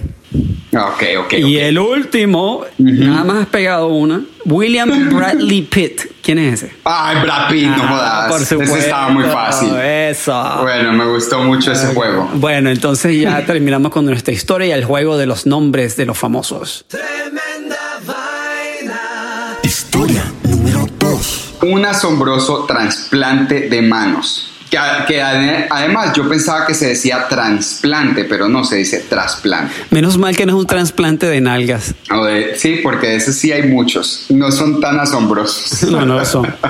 Ok, 0.74 1.04
ok. 1.26 1.34
Y 1.34 1.58
el 1.58 1.78
último, 1.78 2.66
nada 2.80 3.24
más 3.24 3.38
has 3.44 3.48
pegado 3.48 3.88
una. 3.90 4.22
William 4.46 5.10
Bradley 5.16 5.62
Pitt. 5.62 6.02
¿Quién 6.24 6.40
es 6.40 6.64
ese? 6.64 6.74
Ay, 6.86 7.18
Brad 7.22 7.50
Pitt, 7.52 7.68
no 7.68 7.84
Ah, 7.84 7.88
jodas. 7.88 8.32
por 8.32 8.40
supuesto. 8.46 8.76
Ese 8.76 8.86
estaba 8.86 9.10
muy 9.10 9.24
fácil. 9.26 9.70
Eso. 9.76 10.58
Bueno, 10.62 10.92
me 10.94 11.06
gustó 11.06 11.44
mucho 11.44 11.72
ese 11.72 11.88
juego. 11.94 12.30
Bueno, 12.34 12.72
entonces 12.72 13.20
ya 13.22 13.46
terminamos 13.48 13.92
con 13.92 14.06
nuestra 14.06 14.34
historia 14.34 14.68
y 14.68 14.72
el 14.72 14.86
juego 14.86 15.18
de 15.18 15.28
los 15.28 15.46
nombres 15.46 15.96
de 15.96 16.06
los 16.08 16.18
famosos. 16.18 16.86
Tremenda 16.88 17.78
vaina. 18.08 19.00
Historia 19.64 20.24
número 20.44 20.88
2. 21.00 21.54
Un 21.64 21.86
asombroso 21.86 22.66
trasplante 22.66 23.70
de 23.70 23.82
manos. 23.84 24.52
Que, 24.70 24.78
que 25.08 25.22
ade- 25.24 25.66
además 25.70 26.14
yo 26.16 26.30
pensaba 26.30 26.68
que 26.68 26.74
se 26.76 26.88
decía 26.90 27.28
trasplante, 27.28 28.26
pero 28.26 28.48
no 28.48 28.64
se 28.64 28.76
dice 28.78 29.00
trasplante. 29.10 29.74
Menos 29.90 30.18
mal 30.18 30.36
que 30.36 30.46
no 30.46 30.54
es 30.56 30.60
un 30.60 30.68
trasplante 30.68 31.26
de 31.26 31.42
nalgas. 31.42 31.96
O 32.12 32.24
de- 32.26 32.56
sí, 32.56 32.80
porque 32.84 33.08
de 33.08 33.16
esos 33.16 33.36
sí 33.36 33.52
hay 33.52 33.64
muchos. 33.64 34.26
No 34.30 34.52
son 34.52 34.80
tan 34.80 35.00
asombrosos. 35.00 35.84
No, 35.92 36.06
no 36.06 36.24
son. 36.26 36.48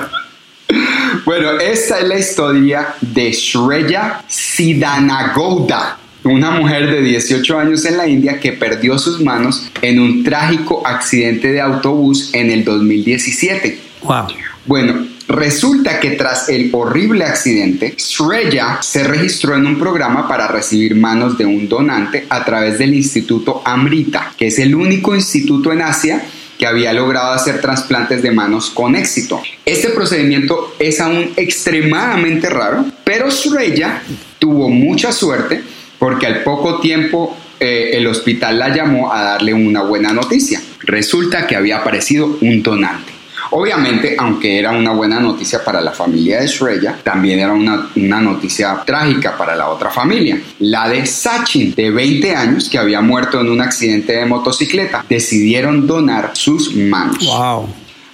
Bueno, 1.25 1.51
esta 1.60 2.00
es 2.00 2.08
la 2.08 2.18
historia 2.18 2.96
de 3.01 3.32
Shreya 3.32 4.22
Siddhanagouda, 4.27 5.98
una 6.24 6.51
mujer 6.51 6.89
de 6.91 7.01
18 7.01 7.60
años 7.60 7.86
en 7.86 7.98
la 7.98 8.08
India 8.08 8.39
que 8.39 8.53
perdió 8.53 8.98
sus 8.98 9.20
manos 9.22 9.70
en 9.82 10.00
un 10.00 10.24
trágico 10.24 10.86
accidente 10.86 11.51
de 11.51 11.62
autobús 11.62 12.29
en 12.34 12.51
el 12.51 12.63
2017. 12.63 13.79
Wow. 14.03 14.27
Bueno, 14.65 15.08
resulta 15.29 16.00
que 16.00 16.12
tras 16.12 16.50
el 16.50 16.71
horrible 16.74 17.24
accidente, 17.24 17.93
Shreya 17.95 18.79
se 18.81 19.03
registró 19.03 19.55
en 19.55 19.67
un 19.67 19.77
programa 19.77 20.27
para 20.27 20.48
recibir 20.48 20.95
manos 20.95 21.38
de 21.38 21.45
un 21.45 21.69
donante 21.69 22.25
a 22.29 22.43
través 22.43 22.79
del 22.79 22.95
Instituto 22.95 23.62
Amrita, 23.63 24.33
que 24.36 24.48
es 24.48 24.57
el 24.57 24.74
único 24.74 25.15
instituto 25.15 25.71
en 25.71 25.83
Asia 25.83 26.25
que 26.57 26.65
había 26.65 26.91
logrado 26.93 27.31
hacer 27.31 27.62
trasplantes 27.62 28.21
de 28.21 28.31
manos 28.31 28.71
con 28.71 28.95
éxito. 28.95 29.41
Este 29.65 29.89
procedimiento 29.89 30.75
es 30.79 31.00
aún 31.00 31.31
extremadamente 31.38 32.50
raro, 32.50 32.86
pero 33.05 33.29
Shreya 33.29 34.01
tuvo 34.39 34.67
mucha 34.69 35.13
suerte 35.13 35.63
porque 36.00 36.25
al 36.25 36.43
poco 36.43 36.79
tiempo 36.79 37.38
eh, 37.59 37.91
el 37.93 38.07
hospital 38.07 38.57
la 38.57 38.75
llamó 38.75 39.13
a 39.13 39.21
darle 39.21 39.53
una 39.53 39.83
buena 39.83 40.12
noticia. 40.12 40.59
Resulta 40.81 41.45
que 41.45 41.55
había 41.55 41.77
aparecido 41.77 42.38
un 42.41 42.63
donante. 42.63 43.18
Obviamente, 43.51 44.15
aunque 44.18 44.60
era 44.60 44.72
una 44.72 44.91
buena 44.91 45.20
noticia 45.20 45.63
para 45.63 45.82
la 45.82 45.91
familia 45.91 46.41
de 46.41 46.48
Shreya, 46.48 47.00
también 47.03 47.39
era 47.39 47.53
una, 47.53 47.89
una 47.96 48.22
noticia 48.22 48.84
trágica 48.86 49.38
para 49.38 49.56
la 49.56 49.70
otra 49.70 49.89
familia, 49.89 50.39
la 50.60 50.88
de 50.88 51.06
Sachin, 51.06 51.74
de 51.74 51.89
20 51.89 52.36
años, 52.36 52.70
que 52.70 52.77
había 52.77 53.01
muerto 53.01 53.39
en 53.41 53.50
un 53.50 53.62
accidente 53.62 54.13
de 54.13 54.25
motocicleta. 54.25 55.06
Decidieron 55.08 55.88
donar 55.88 56.32
sus 56.34 56.75
manos. 56.75 57.25
Wow. 57.25 57.68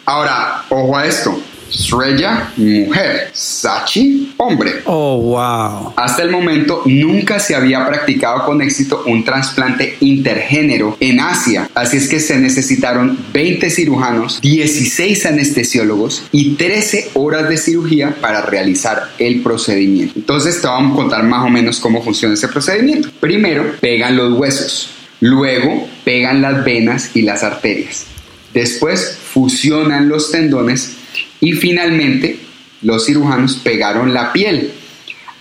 Ahora, 0.06 0.64
ojo 0.70 0.98
a 0.98 1.06
esto. 1.06 1.38
Shreya, 1.72 2.52
mujer. 2.58 3.30
Sachi, 3.34 4.34
hombre. 4.38 4.82
Oh, 4.86 5.18
wow. 5.22 5.94
Hasta 5.96 6.24
el 6.24 6.30
momento 6.30 6.84
nunca 6.86 7.40
se 7.40 7.56
había 7.56 7.86
practicado 7.86 8.46
con 8.46 8.62
éxito 8.62 9.04
un 9.06 9.24
trasplante 9.24 9.98
intergénero 10.00 10.98
en 11.00 11.20
Asia, 11.20 11.70
así 11.74 11.98
es 11.98 12.08
que 12.08 12.20
se 12.20 12.38
necesitaron 12.38 13.18
20 13.34 13.70
cirujanos, 13.70 14.40
16 14.42 15.26
anestesiólogos 15.26 16.24
y 16.32 16.56
13 16.56 17.12
horas 17.14 17.50
de 17.50 17.58
cirugía 17.58 18.16
para 18.22 18.42
realizar 18.42 19.12
el 19.18 19.42
procedimiento. 19.42 20.14
Entonces 20.16 20.62
te 20.62 20.68
vamos 20.68 20.94
a 20.94 20.96
contar 20.96 21.24
más 21.24 21.46
o 21.46 21.50
menos 21.50 21.80
cómo 21.80 22.04
funciona 22.04 22.34
ese 22.34 22.48
procedimiento. 22.48 23.10
Primero 23.20 23.76
pegan 23.80 24.16
los 24.16 24.38
huesos, 24.38 24.90
luego 25.20 25.88
pegan 26.04 26.42
las 26.42 26.64
venas 26.64 27.12
y 27.14 27.22
las 27.24 27.44
arterias, 27.44 28.06
después 28.54 29.18
fusionan 29.34 30.08
los 30.08 30.32
tendones 30.32 30.96
y 31.40 31.54
finalmente 31.54 32.40
los 32.82 33.06
cirujanos 33.06 33.58
pegaron 33.58 34.14
la 34.14 34.32
piel. 34.34 34.72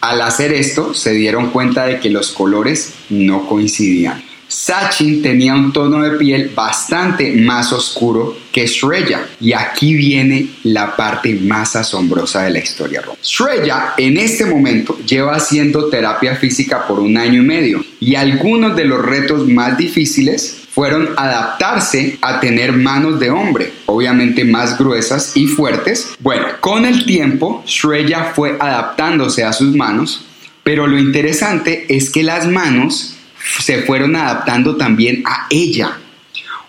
Al 0.00 0.20
hacer 0.20 0.52
esto 0.52 0.94
se 0.94 1.12
dieron 1.12 1.50
cuenta 1.50 1.86
de 1.86 1.98
que 1.98 2.10
los 2.10 2.32
colores 2.32 2.92
no 3.08 3.46
coincidían. 3.46 4.22
Sachin 4.46 5.22
tenía 5.22 5.54
un 5.54 5.72
tono 5.72 6.02
de 6.02 6.16
piel 6.16 6.52
bastante 6.54 7.32
más 7.32 7.72
oscuro 7.72 8.36
que 8.52 8.66
Shreya. 8.66 9.26
Y 9.40 9.52
aquí 9.52 9.94
viene 9.94 10.46
la 10.62 10.94
parte 10.94 11.34
más 11.34 11.74
asombrosa 11.74 12.44
de 12.44 12.50
la 12.50 12.58
historia. 12.60 13.02
Shreya 13.22 13.94
en 13.96 14.16
este 14.16 14.46
momento 14.46 14.98
lleva 15.04 15.34
haciendo 15.34 15.88
terapia 15.88 16.36
física 16.36 16.86
por 16.86 17.00
un 17.00 17.16
año 17.16 17.42
y 17.42 17.46
medio. 17.46 17.84
Y 17.98 18.14
algunos 18.14 18.76
de 18.76 18.84
los 18.84 19.04
retos 19.04 19.48
más 19.48 19.76
difíciles 19.76 20.63
fueron 20.74 21.10
adaptarse 21.16 22.18
a 22.20 22.40
tener 22.40 22.72
manos 22.72 23.20
de 23.20 23.30
hombre, 23.30 23.72
obviamente 23.86 24.44
más 24.44 24.76
gruesas 24.76 25.36
y 25.36 25.46
fuertes. 25.46 26.16
Bueno, 26.18 26.46
con 26.60 26.84
el 26.84 27.06
tiempo, 27.06 27.62
Shreya 27.64 28.32
fue 28.34 28.56
adaptándose 28.58 29.44
a 29.44 29.52
sus 29.52 29.76
manos, 29.76 30.26
pero 30.64 30.88
lo 30.88 30.98
interesante 30.98 31.86
es 31.88 32.10
que 32.10 32.24
las 32.24 32.48
manos 32.48 33.16
se 33.60 33.82
fueron 33.82 34.16
adaptando 34.16 34.76
también 34.76 35.22
a 35.26 35.46
ella. 35.48 35.98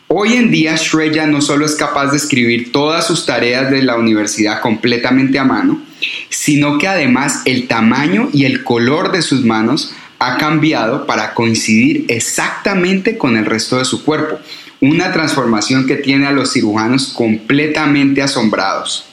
Hoy 0.07 0.33
en 0.33 0.51
día 0.51 0.75
Shreya 0.75 1.25
no 1.25 1.41
solo 1.41 1.65
es 1.65 1.73
capaz 1.73 2.11
de 2.11 2.17
escribir 2.17 2.71
todas 2.71 3.07
sus 3.07 3.25
tareas 3.25 3.71
de 3.71 3.81
la 3.81 3.95
universidad 3.95 4.61
completamente 4.61 5.39
a 5.39 5.45
mano, 5.45 5.81
sino 6.29 6.77
que 6.77 6.87
además 6.87 7.41
el 7.45 7.67
tamaño 7.67 8.29
y 8.31 8.45
el 8.45 8.63
color 8.63 9.11
de 9.11 9.23
sus 9.23 9.43
manos 9.43 9.95
ha 10.19 10.37
cambiado 10.37 11.05
para 11.05 11.33
coincidir 11.33 12.05
exactamente 12.07 13.17
con 13.17 13.37
el 13.37 13.45
resto 13.45 13.77
de 13.77 13.85
su 13.85 14.03
cuerpo. 14.03 14.39
Una 14.81 15.11
transformación 15.11 15.87
que 15.87 15.95
tiene 15.95 16.27
a 16.27 16.31
los 16.31 16.53
cirujanos 16.53 17.07
completamente 17.07 18.21
asombrados. 18.21 19.05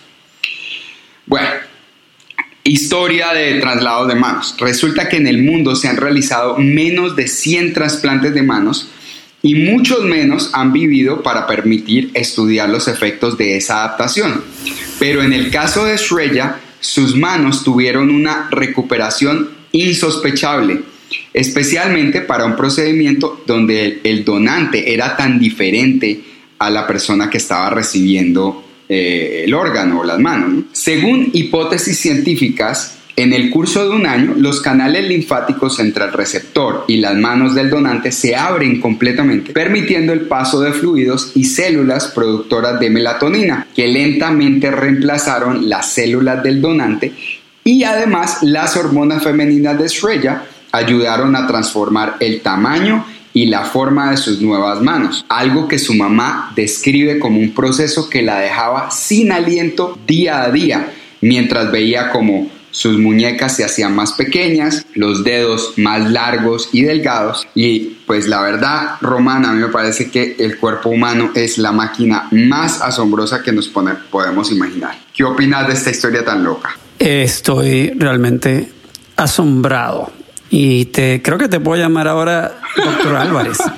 Bueno, 1.26 1.48
historia 2.64 3.32
de 3.32 3.60
traslados 3.60 4.08
de 4.08 4.14
manos. 4.14 4.54
Resulta 4.58 5.08
que 5.08 5.16
en 5.16 5.26
el 5.26 5.42
mundo 5.42 5.76
se 5.76 5.88
han 5.88 5.96
realizado 5.96 6.58
menos 6.58 7.16
de 7.16 7.28
100 7.28 7.72
trasplantes 7.72 8.34
de 8.34 8.42
manos 8.42 8.88
y 9.42 9.56
muchos 9.56 10.04
menos 10.04 10.50
han 10.52 10.72
vivido 10.72 11.22
para 11.22 11.46
permitir 11.46 12.10
estudiar 12.14 12.68
los 12.68 12.86
efectos 12.86 13.36
de 13.36 13.56
esa 13.56 13.84
adaptación. 13.84 14.42
Pero 14.98 15.22
en 15.22 15.32
el 15.32 15.50
caso 15.50 15.84
de 15.84 15.96
Shreya, 15.96 16.60
sus 16.78 17.16
manos 17.16 17.64
tuvieron 17.64 18.10
una 18.10 18.48
recuperación 18.50 19.50
insospechable, 19.72 20.82
especialmente 21.32 22.20
para 22.22 22.44
un 22.44 22.56
procedimiento 22.56 23.42
donde 23.46 24.00
el 24.04 24.24
donante 24.24 24.92
era 24.92 25.16
tan 25.16 25.38
diferente 25.38 26.20
a 26.58 26.70
la 26.70 26.86
persona 26.86 27.28
que 27.28 27.38
estaba 27.38 27.70
recibiendo 27.70 28.64
eh, 28.88 29.42
el 29.44 29.54
órgano 29.54 30.00
o 30.00 30.04
las 30.04 30.18
manos. 30.18 30.64
Según 30.72 31.30
hipótesis 31.32 31.98
científicas, 31.98 32.98
en 33.14 33.32
el 33.34 33.50
curso 33.50 33.88
de 33.88 33.94
un 33.94 34.06
año, 34.06 34.34
los 34.36 34.60
canales 34.62 35.06
linfáticos 35.06 35.78
entre 35.80 36.04
el 36.04 36.12
receptor 36.12 36.84
y 36.88 36.96
las 36.96 37.14
manos 37.14 37.54
del 37.54 37.68
donante 37.68 38.10
se 38.10 38.34
abren 38.34 38.80
completamente, 38.80 39.52
permitiendo 39.52 40.12
el 40.12 40.22
paso 40.22 40.60
de 40.60 40.72
fluidos 40.72 41.32
y 41.34 41.44
células 41.44 42.08
productoras 42.08 42.80
de 42.80 42.88
melatonina, 42.88 43.66
que 43.74 43.86
lentamente 43.86 44.70
reemplazaron 44.70 45.68
las 45.68 45.92
células 45.92 46.42
del 46.42 46.62
donante 46.62 47.12
y 47.64 47.84
además 47.84 48.38
las 48.42 48.76
hormonas 48.76 49.22
femeninas 49.22 49.78
de 49.78 49.88
Shreya 49.88 50.44
ayudaron 50.72 51.36
a 51.36 51.46
transformar 51.46 52.16
el 52.20 52.40
tamaño 52.40 53.04
y 53.34 53.46
la 53.46 53.64
forma 53.64 54.10
de 54.10 54.16
sus 54.16 54.40
nuevas 54.40 54.82
manos, 54.82 55.24
algo 55.28 55.68
que 55.68 55.78
su 55.78 55.94
mamá 55.94 56.52
describe 56.54 57.18
como 57.18 57.38
un 57.38 57.54
proceso 57.54 58.10
que 58.10 58.22
la 58.22 58.40
dejaba 58.40 58.90
sin 58.90 59.32
aliento 59.32 59.98
día 60.06 60.42
a 60.42 60.50
día, 60.50 60.92
mientras 61.20 61.70
veía 61.70 62.10
como 62.10 62.50
sus 62.72 62.98
muñecas 62.98 63.54
se 63.54 63.64
hacían 63.64 63.94
más 63.94 64.12
pequeñas, 64.12 64.86
los 64.94 65.24
dedos 65.24 65.74
más 65.76 66.10
largos 66.10 66.70
y 66.72 66.82
delgados. 66.82 67.46
Y 67.54 67.98
pues 68.06 68.26
la 68.26 68.40
verdad, 68.40 68.96
Romana, 69.02 69.50
a 69.50 69.52
mí 69.52 69.60
me 69.60 69.68
parece 69.68 70.10
que 70.10 70.36
el 70.38 70.56
cuerpo 70.56 70.88
humano 70.88 71.32
es 71.34 71.58
la 71.58 71.70
máquina 71.72 72.28
más 72.30 72.80
asombrosa 72.80 73.42
que 73.42 73.52
nos 73.52 73.68
podemos 73.68 74.50
imaginar. 74.50 74.98
¿Qué 75.14 75.22
opinas 75.22 75.66
de 75.66 75.74
esta 75.74 75.90
historia 75.90 76.24
tan 76.24 76.42
loca? 76.42 76.70
Estoy 76.98 77.90
realmente 77.90 78.72
asombrado. 79.16 80.10
Y 80.52 80.84
te 80.84 81.22
creo 81.22 81.38
que 81.38 81.48
te 81.48 81.58
puedo 81.58 81.82
llamar 81.82 82.06
ahora 82.06 82.60
doctor 82.76 83.16
Álvarez. 83.16 83.58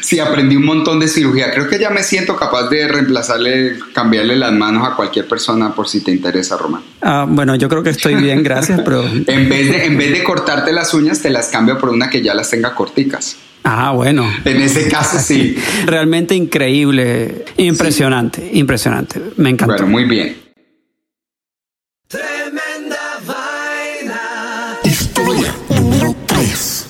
Sí, 0.00 0.18
aprendí 0.20 0.56
un 0.56 0.64
montón 0.64 1.00
de 1.00 1.08
cirugía. 1.08 1.50
Creo 1.50 1.68
que 1.68 1.78
ya 1.78 1.90
me 1.90 2.02
siento 2.02 2.36
capaz 2.36 2.68
de 2.70 2.88
reemplazarle, 2.88 3.76
cambiarle 3.92 4.36
las 4.36 4.52
manos 4.52 4.88
a 4.88 4.94
cualquier 4.94 5.26
persona 5.26 5.74
por 5.74 5.86
si 5.86 6.00
te 6.00 6.10
interesa, 6.10 6.56
Román. 6.56 6.82
Ah, 7.02 7.26
bueno, 7.28 7.56
yo 7.56 7.68
creo 7.68 7.82
que 7.82 7.90
estoy 7.90 8.14
bien, 8.14 8.42
gracias, 8.42 8.80
pero... 8.84 9.04
en, 9.26 9.48
vez 9.48 9.70
de, 9.70 9.84
en 9.84 9.98
vez 9.98 10.12
de 10.12 10.24
cortarte 10.24 10.72
las 10.72 10.94
uñas, 10.94 11.20
te 11.20 11.28
las 11.28 11.48
cambio 11.48 11.76
por 11.78 11.90
una 11.90 12.08
que 12.08 12.22
ya 12.22 12.34
las 12.34 12.48
tenga 12.48 12.74
corticas. 12.74 13.36
Ah, 13.64 13.90
bueno. 13.90 14.24
En 14.44 14.62
ese 14.62 14.88
caso 14.88 15.18
sí. 15.18 15.56
Realmente 15.86 16.34
increíble, 16.34 17.44
impresionante, 17.56 18.48
impresionante. 18.54 19.20
Me 19.36 19.50
encantó. 19.50 19.74
Bueno, 19.74 19.88
muy 19.88 20.04
bien. 20.04 20.45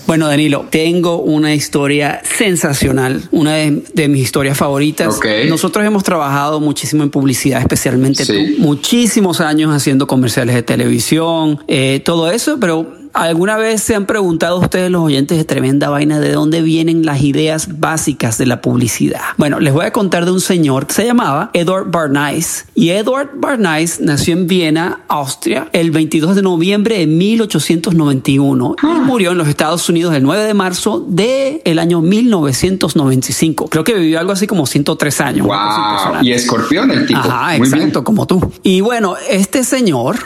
Bueno, 0.07 0.29
Danilo, 0.29 0.67
tengo 0.71 1.21
una 1.21 1.53
historia 1.55 2.21
sensacional, 2.23 3.23
una 3.33 3.57
de, 3.57 4.09
mis 4.09 4.23
historias 4.23 4.57
favoritas. 4.57 5.19
Nosotros 5.49 5.85
hemos 5.85 6.05
trabajado 6.05 6.61
muchísimo 6.61 7.03
en 7.03 7.11
publicidad, 7.11 7.61
especialmente 7.61 8.25
tú, 8.25 8.35
muchísimos 8.59 9.41
años 9.41 9.75
haciendo 9.75 10.07
comerciales 10.07 10.55
de 10.55 10.63
televisión, 10.63 11.59
eh, 11.67 12.01
todo 12.05 12.31
eso, 12.31 12.59
pero 12.61 12.87
¿Alguna 13.17 13.57
vez 13.57 13.83
se 13.83 13.95
han 13.95 14.05
preguntado 14.05 14.59
ustedes, 14.59 14.91
los 14.91 15.01
oyentes 15.01 15.39
de 15.39 15.45
Tremenda 15.45 15.89
Vaina, 15.89 16.21
de 16.21 16.33
dónde 16.33 16.61
vienen 16.61 17.07
las 17.07 17.23
ideas 17.23 17.81
básicas 17.81 18.37
de 18.37 18.45
la 18.45 18.61
publicidad? 18.61 19.23
Bueno, 19.39 19.59
les 19.59 19.73
voy 19.73 19.87
a 19.87 19.91
contar 19.91 20.27
de 20.27 20.33
un 20.33 20.43
señor 20.43 20.87
que 20.87 20.93
se 20.93 21.07
llamaba 21.07 21.49
Edward 21.55 21.91
Barnais. 21.91 22.67
Y 22.75 22.91
Edward 22.91 23.31
Barnais 23.37 24.01
nació 24.03 24.35
en 24.35 24.47
Viena, 24.47 25.01
Austria, 25.09 25.71
el 25.73 25.93
22 25.93 26.37
de 26.37 26.43
noviembre 26.43 26.99
de 26.99 27.07
1891 27.07 28.77
y 28.83 29.01
murió 29.07 29.31
en 29.31 29.39
los 29.39 29.49
Estados 29.49 29.89
Unidos 29.89 30.15
el 30.15 30.23
9 30.23 30.45
de 30.45 30.53
marzo 30.53 31.03
del 31.09 31.63
el 31.65 31.79
año 31.79 32.03
1995. 32.03 33.71
Creo 33.71 33.83
que 33.83 33.95
vivió 33.95 34.21
algo 34.21 34.33
así 34.33 34.47
como 34.47 34.67
103 34.67 35.21
años. 35.23 35.47
Wow. 35.47 36.23
Y 36.23 36.33
escorpión 36.33 36.91
el 36.91 37.07
tipo. 37.07 37.21
Ajá, 37.21 37.57
exacto, 37.57 38.05
como 38.05 38.27
tú. 38.27 38.53
Y 38.63 38.83
bueno, 38.83 39.15
este 39.27 39.65
señor 39.65 40.17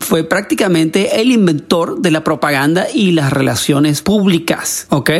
fue 0.00 0.24
prácticamente 0.24 1.20
el 1.20 1.30
inventor 1.30 2.00
de 2.00 2.10
la 2.10 2.24
propaganda 2.24 2.86
y 2.92 3.12
las 3.12 3.32
relaciones 3.32 4.02
públicas, 4.02 4.86
¿ok? 4.88 5.10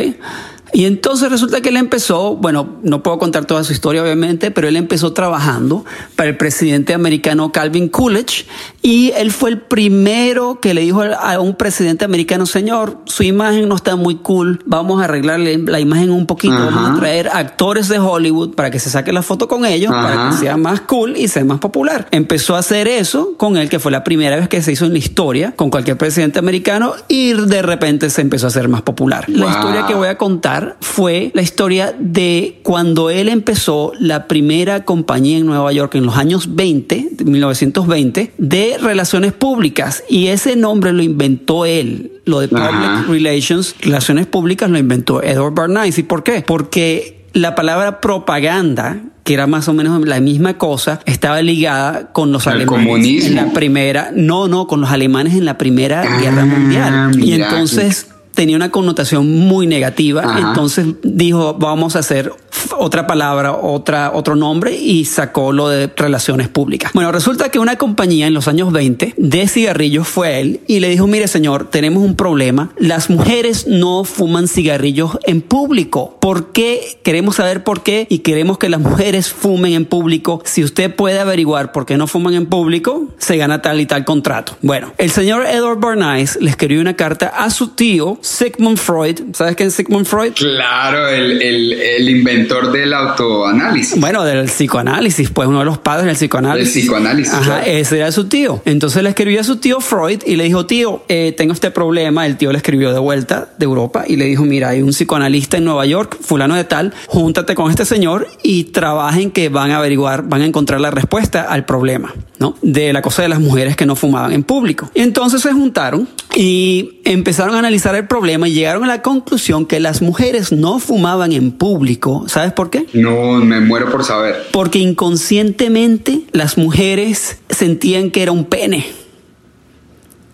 Y 0.73 0.85
entonces 0.85 1.29
resulta 1.29 1.61
que 1.61 1.69
él 1.69 1.77
empezó, 1.77 2.35
bueno, 2.35 2.77
no 2.83 3.03
puedo 3.03 3.19
contar 3.19 3.45
toda 3.45 3.63
su 3.63 3.73
historia 3.73 4.01
obviamente, 4.01 4.51
pero 4.51 4.67
él 4.67 4.77
empezó 4.77 5.13
trabajando 5.13 5.85
para 6.15 6.29
el 6.29 6.37
presidente 6.37 6.93
americano 6.93 7.51
Calvin 7.51 7.89
Coolidge 7.89 8.45
y 8.81 9.11
él 9.17 9.31
fue 9.31 9.49
el 9.49 9.59
primero 9.59 10.59
que 10.61 10.73
le 10.73 10.81
dijo 10.81 11.03
a 11.03 11.39
un 11.39 11.55
presidente 11.55 12.05
americano, 12.05 12.45
señor, 12.45 12.99
su 13.05 13.23
imagen 13.23 13.67
no 13.67 13.75
está 13.75 13.95
muy 13.95 14.15
cool, 14.15 14.61
vamos 14.65 15.01
a 15.01 15.05
arreglarle 15.05 15.57
la 15.57 15.79
imagen 15.79 16.11
un 16.11 16.25
poquito, 16.25 16.53
vamos 16.53 16.97
a 16.97 16.99
traer 16.99 17.29
actores 17.29 17.89
de 17.89 17.99
Hollywood 17.99 18.55
para 18.55 18.71
que 18.71 18.79
se 18.79 18.89
saque 18.89 19.11
la 19.11 19.21
foto 19.21 19.47
con 19.47 19.65
ellos, 19.65 19.91
para 19.91 20.29
que 20.29 20.37
sea 20.37 20.57
más 20.57 20.81
cool 20.81 21.17
y 21.17 21.27
sea 21.27 21.43
más 21.43 21.59
popular. 21.59 22.07
Empezó 22.11 22.55
a 22.55 22.59
hacer 22.59 22.87
eso 22.87 23.35
con 23.37 23.57
él, 23.57 23.69
que 23.69 23.79
fue 23.79 23.91
la 23.91 24.03
primera 24.03 24.35
vez 24.37 24.47
que 24.47 24.61
se 24.61 24.71
hizo 24.71 24.85
en 24.85 24.93
la 24.93 24.99
historia 24.99 25.53
con 25.55 25.69
cualquier 25.69 25.97
presidente 25.97 26.39
americano 26.39 26.93
y 27.07 27.33
de 27.33 27.61
repente 27.61 28.09
se 28.09 28.21
empezó 28.21 28.47
a 28.47 28.49
hacer 28.49 28.69
más 28.69 28.81
popular. 28.81 29.29
La 29.29 29.49
historia 29.49 29.85
que 29.85 29.93
voy 29.93 30.07
a 30.07 30.17
contar 30.17 30.60
fue 30.79 31.31
la 31.33 31.41
historia 31.41 31.95
de 31.97 32.59
cuando 32.63 33.09
él 33.09 33.29
empezó 33.29 33.93
la 33.99 34.27
primera 34.27 34.83
compañía 34.85 35.37
en 35.37 35.45
Nueva 35.45 35.71
York 35.71 35.95
en 35.95 36.05
los 36.05 36.17
años 36.17 36.55
20, 36.55 37.09
1920, 37.23 38.33
de 38.37 38.77
relaciones 38.81 39.33
públicas. 39.33 40.03
Y 40.09 40.27
ese 40.27 40.55
nombre 40.55 40.93
lo 40.93 41.03
inventó 41.03 41.65
él. 41.65 42.13
Lo 42.25 42.39
de 42.39 42.47
Public 42.47 43.07
Relations, 43.07 43.75
relaciones 43.81 44.27
públicas, 44.27 44.69
lo 44.69 44.77
inventó 44.77 45.23
Edward 45.23 45.53
Bernays. 45.53 45.97
¿Y 45.97 46.03
por 46.03 46.23
qué? 46.23 46.43
Porque 46.45 47.21
la 47.33 47.55
palabra 47.55 48.01
propaganda, 48.01 49.01
que 49.23 49.33
era 49.33 49.47
más 49.47 49.67
o 49.67 49.73
menos 49.73 50.05
la 50.05 50.19
misma 50.19 50.57
cosa, 50.57 50.99
estaba 51.05 51.41
ligada 51.41 52.11
con 52.11 52.31
los 52.31 52.47
alemanes 52.47 53.25
en 53.25 53.35
la 53.35 53.53
primera, 53.53 54.11
no, 54.13 54.47
no, 54.47 54.67
con 54.67 54.81
los 54.81 54.91
alemanes 54.91 55.33
en 55.33 55.45
la 55.45 55.57
primera 55.57 56.19
guerra 56.19 56.45
mundial. 56.45 56.93
Ah, 56.93 57.11
y 57.17 57.33
entonces 57.33 58.10
tenía 58.33 58.55
una 58.55 58.71
connotación 58.71 59.27
muy 59.29 59.67
negativa, 59.67 60.37
entonces 60.39 60.87
dijo, 61.03 61.55
vamos 61.55 61.95
a 61.95 61.99
hacer 61.99 62.33
otra 62.77 63.07
palabra, 63.07 63.53
otra, 63.53 64.11
otro 64.13 64.35
nombre 64.35 64.75
y 64.75 65.05
sacó 65.05 65.51
lo 65.51 65.69
de 65.69 65.87
relaciones 65.95 66.47
públicas. 66.47 66.91
Bueno, 66.93 67.11
resulta 67.11 67.49
que 67.49 67.59
una 67.59 67.77
compañía 67.77 68.27
en 68.27 68.33
los 68.33 68.47
años 68.47 68.71
20 68.71 69.15
de 69.17 69.47
cigarrillos 69.47 70.07
fue 70.07 70.27
a 70.27 70.39
él 70.39 70.61
y 70.67 70.79
le 70.79 70.89
dijo, 70.89 71.07
mire 71.07 71.27
señor, 71.27 71.69
tenemos 71.69 72.03
un 72.03 72.15
problema, 72.15 72.71
las 72.77 73.09
mujeres 73.09 73.67
no 73.67 74.03
fuman 74.03 74.47
cigarrillos 74.47 75.17
en 75.23 75.41
público. 75.41 76.17
¿Por 76.19 76.51
qué? 76.51 76.99
Queremos 77.03 77.37
saber 77.37 77.63
por 77.63 77.83
qué 77.83 78.07
y 78.09 78.19
queremos 78.19 78.57
que 78.57 78.69
las 78.69 78.79
mujeres 78.79 79.29
fumen 79.29 79.73
en 79.73 79.85
público. 79.85 80.41
Si 80.45 80.63
usted 80.63 80.93
puede 80.93 81.19
averiguar 81.19 81.71
por 81.71 81.85
qué 81.85 81.97
no 81.97 82.07
fuman 82.07 82.33
en 82.33 82.45
público, 82.45 83.07
se 83.17 83.37
gana 83.37 83.61
tal 83.61 83.79
y 83.79 83.85
tal 83.85 84.05
contrato. 84.05 84.57
Bueno, 84.61 84.93
el 84.97 85.11
señor 85.11 85.45
Edward 85.45 85.79
Bernays 85.79 86.37
le 86.41 86.49
escribió 86.49 86.81
una 86.81 86.95
carta 86.95 87.27
a 87.27 87.49
su 87.49 87.69
tío 87.69 88.17
Sigmund 88.21 88.77
Freud. 88.77 89.19
¿Sabes 89.33 89.55
quién 89.55 89.69
es 89.69 89.75
Sigmund 89.75 90.05
Freud? 90.05 90.33
Claro, 90.33 91.07
el, 91.07 91.41
el, 91.41 91.73
el 91.73 92.09
inventor 92.09 92.40
del 92.47 92.93
autoanálisis. 92.93 93.99
Bueno, 93.99 94.23
del 94.23 94.45
psicoanálisis, 94.45 95.29
pues 95.29 95.47
uno 95.47 95.59
de 95.59 95.65
los 95.65 95.77
padres 95.77 96.05
del 96.05 96.15
psicoanálisis. 96.15 96.73
Del 96.73 96.83
psicoanálisis. 96.83 97.33
Ajá, 97.33 97.61
ese 97.63 97.97
era 97.97 98.11
su 98.11 98.27
tío. 98.27 98.61
Entonces 98.65 99.03
le 99.03 99.09
escribió 99.09 99.41
a 99.41 99.43
su 99.43 99.57
tío 99.57 99.79
Freud 99.79 100.21
y 100.25 100.35
le 100.35 100.43
dijo, 100.43 100.65
tío, 100.65 101.03
eh, 101.07 101.33
tengo 101.35 101.53
este 101.53 101.71
problema. 101.71 102.25
El 102.25 102.37
tío 102.37 102.51
le 102.51 102.57
escribió 102.57 102.93
de 102.93 102.99
vuelta 102.99 103.49
de 103.57 103.65
Europa 103.65 104.03
y 104.07 104.15
le 104.15 104.25
dijo, 104.25 104.43
mira, 104.43 104.69
hay 104.69 104.81
un 104.81 104.89
psicoanalista 104.89 105.57
en 105.57 105.65
Nueva 105.65 105.85
York, 105.85 106.17
fulano 106.21 106.55
de 106.55 106.63
tal, 106.63 106.93
júntate 107.07 107.55
con 107.55 107.69
este 107.69 107.85
señor 107.85 108.27
y 108.43 108.65
trabajen 108.65 109.31
que 109.31 109.49
van 109.49 109.71
a 109.71 109.77
averiguar, 109.77 110.23
van 110.23 110.41
a 110.41 110.45
encontrar 110.45 110.81
la 110.81 110.91
respuesta 110.91 111.41
al 111.41 111.65
problema, 111.65 112.13
¿no? 112.39 112.55
De 112.61 112.93
la 112.93 113.01
cosa 113.01 113.21
de 113.21 113.29
las 113.29 113.39
mujeres 113.39 113.75
que 113.75 113.85
no 113.85 113.95
fumaban 113.95 114.31
en 114.33 114.43
público. 114.43 114.89
Y 114.93 115.01
entonces 115.01 115.41
se 115.41 115.51
juntaron 115.51 116.07
y 116.35 117.01
empezaron 117.05 117.55
a 117.55 117.59
analizar 117.59 117.95
el 117.95 118.07
problema 118.07 118.47
y 118.47 118.53
llegaron 118.53 118.83
a 118.83 118.87
la 118.87 119.01
conclusión 119.01 119.65
que 119.65 119.79
las 119.79 120.01
mujeres 120.01 120.51
no 120.51 120.79
fumaban 120.79 121.31
en 121.31 121.51
público. 121.51 122.25
¿Sabes 122.31 122.53
por 122.53 122.69
qué? 122.69 122.85
No, 122.93 123.33
me 123.43 123.59
muero 123.59 123.91
por 123.91 124.05
saber. 124.05 124.47
Porque 124.53 124.79
inconscientemente 124.79 126.21
las 126.31 126.57
mujeres 126.57 127.39
sentían 127.49 128.09
que 128.09 128.21
era 128.21 128.31
un 128.31 128.45
pene. 128.45 128.85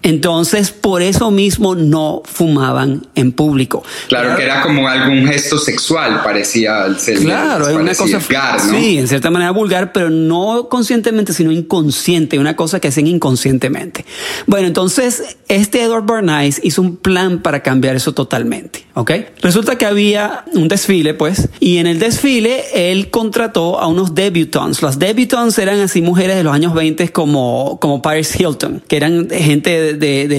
Entonces, 0.04 0.72
por 0.72 1.02
eso 1.02 1.32
mismo 1.32 1.76
no 1.76 2.22
fumaban 2.24 3.08
en 3.16 3.32
público. 3.32 3.84
Claro 4.08 4.36
que 4.36 4.44
era 4.44 4.62
como 4.62 4.88
algún 4.88 5.28
gesto 5.28 5.58
sexual, 5.58 6.22
parecía 6.24 6.86
el 6.86 6.98
ser. 7.00 7.20
Claro, 7.20 7.68
es 7.68 7.76
una 7.76 7.94
cosa 7.94 8.20
vulgar, 8.20 8.66
¿no? 8.66 8.80
Sí, 8.80 8.98
en 8.98 9.08
cierta 9.08 9.30
manera 9.30 9.52
vulgar, 9.52 9.92
pero 9.92 10.10
no 10.10 10.68
conscientemente, 10.70 11.34
sino 11.34 11.52
inconsciente, 11.52 12.40
una 12.40 12.56
cosa 12.56 12.80
que 12.80 12.88
hacen 12.88 13.08
inconscientemente. 13.08 14.06
Bueno, 14.46 14.68
entonces, 14.68 15.38
este 15.48 15.82
Edward 15.82 16.06
Bernays 16.06 16.62
hizo 16.64 16.82
un 16.82 16.98
plan 16.98 17.42
para 17.42 17.62
cambiar 17.62 17.96
eso 17.96 18.14
totalmente, 18.14 18.86
¿ok? 18.94 19.12
Resulta 19.42 19.78
que 19.78 19.86
había 19.86 20.46
un 20.54 20.68
desfile, 20.68 21.14
pues, 21.14 21.50
y 21.60 21.78
en 21.78 21.88
el 21.88 22.00
desfile 22.00 22.64
él 22.74 23.10
contrató 23.10 23.80
a 23.80 23.88
unos 23.88 24.16
debutantes. 24.16 24.82
Los 24.82 25.00
debutantes 25.00 25.58
eran 25.60 25.80
así 25.80 26.02
mujeres 26.02 26.36
de 26.36 26.44
los 26.44 26.54
años 26.54 26.74
20 26.74 27.10
como, 27.10 27.78
como 27.80 28.02
Paris 28.02 28.40
Hilton, 28.40 28.84
que 28.88 28.98
eran 28.98 29.30
gente 29.30 29.70
de, 29.70 29.87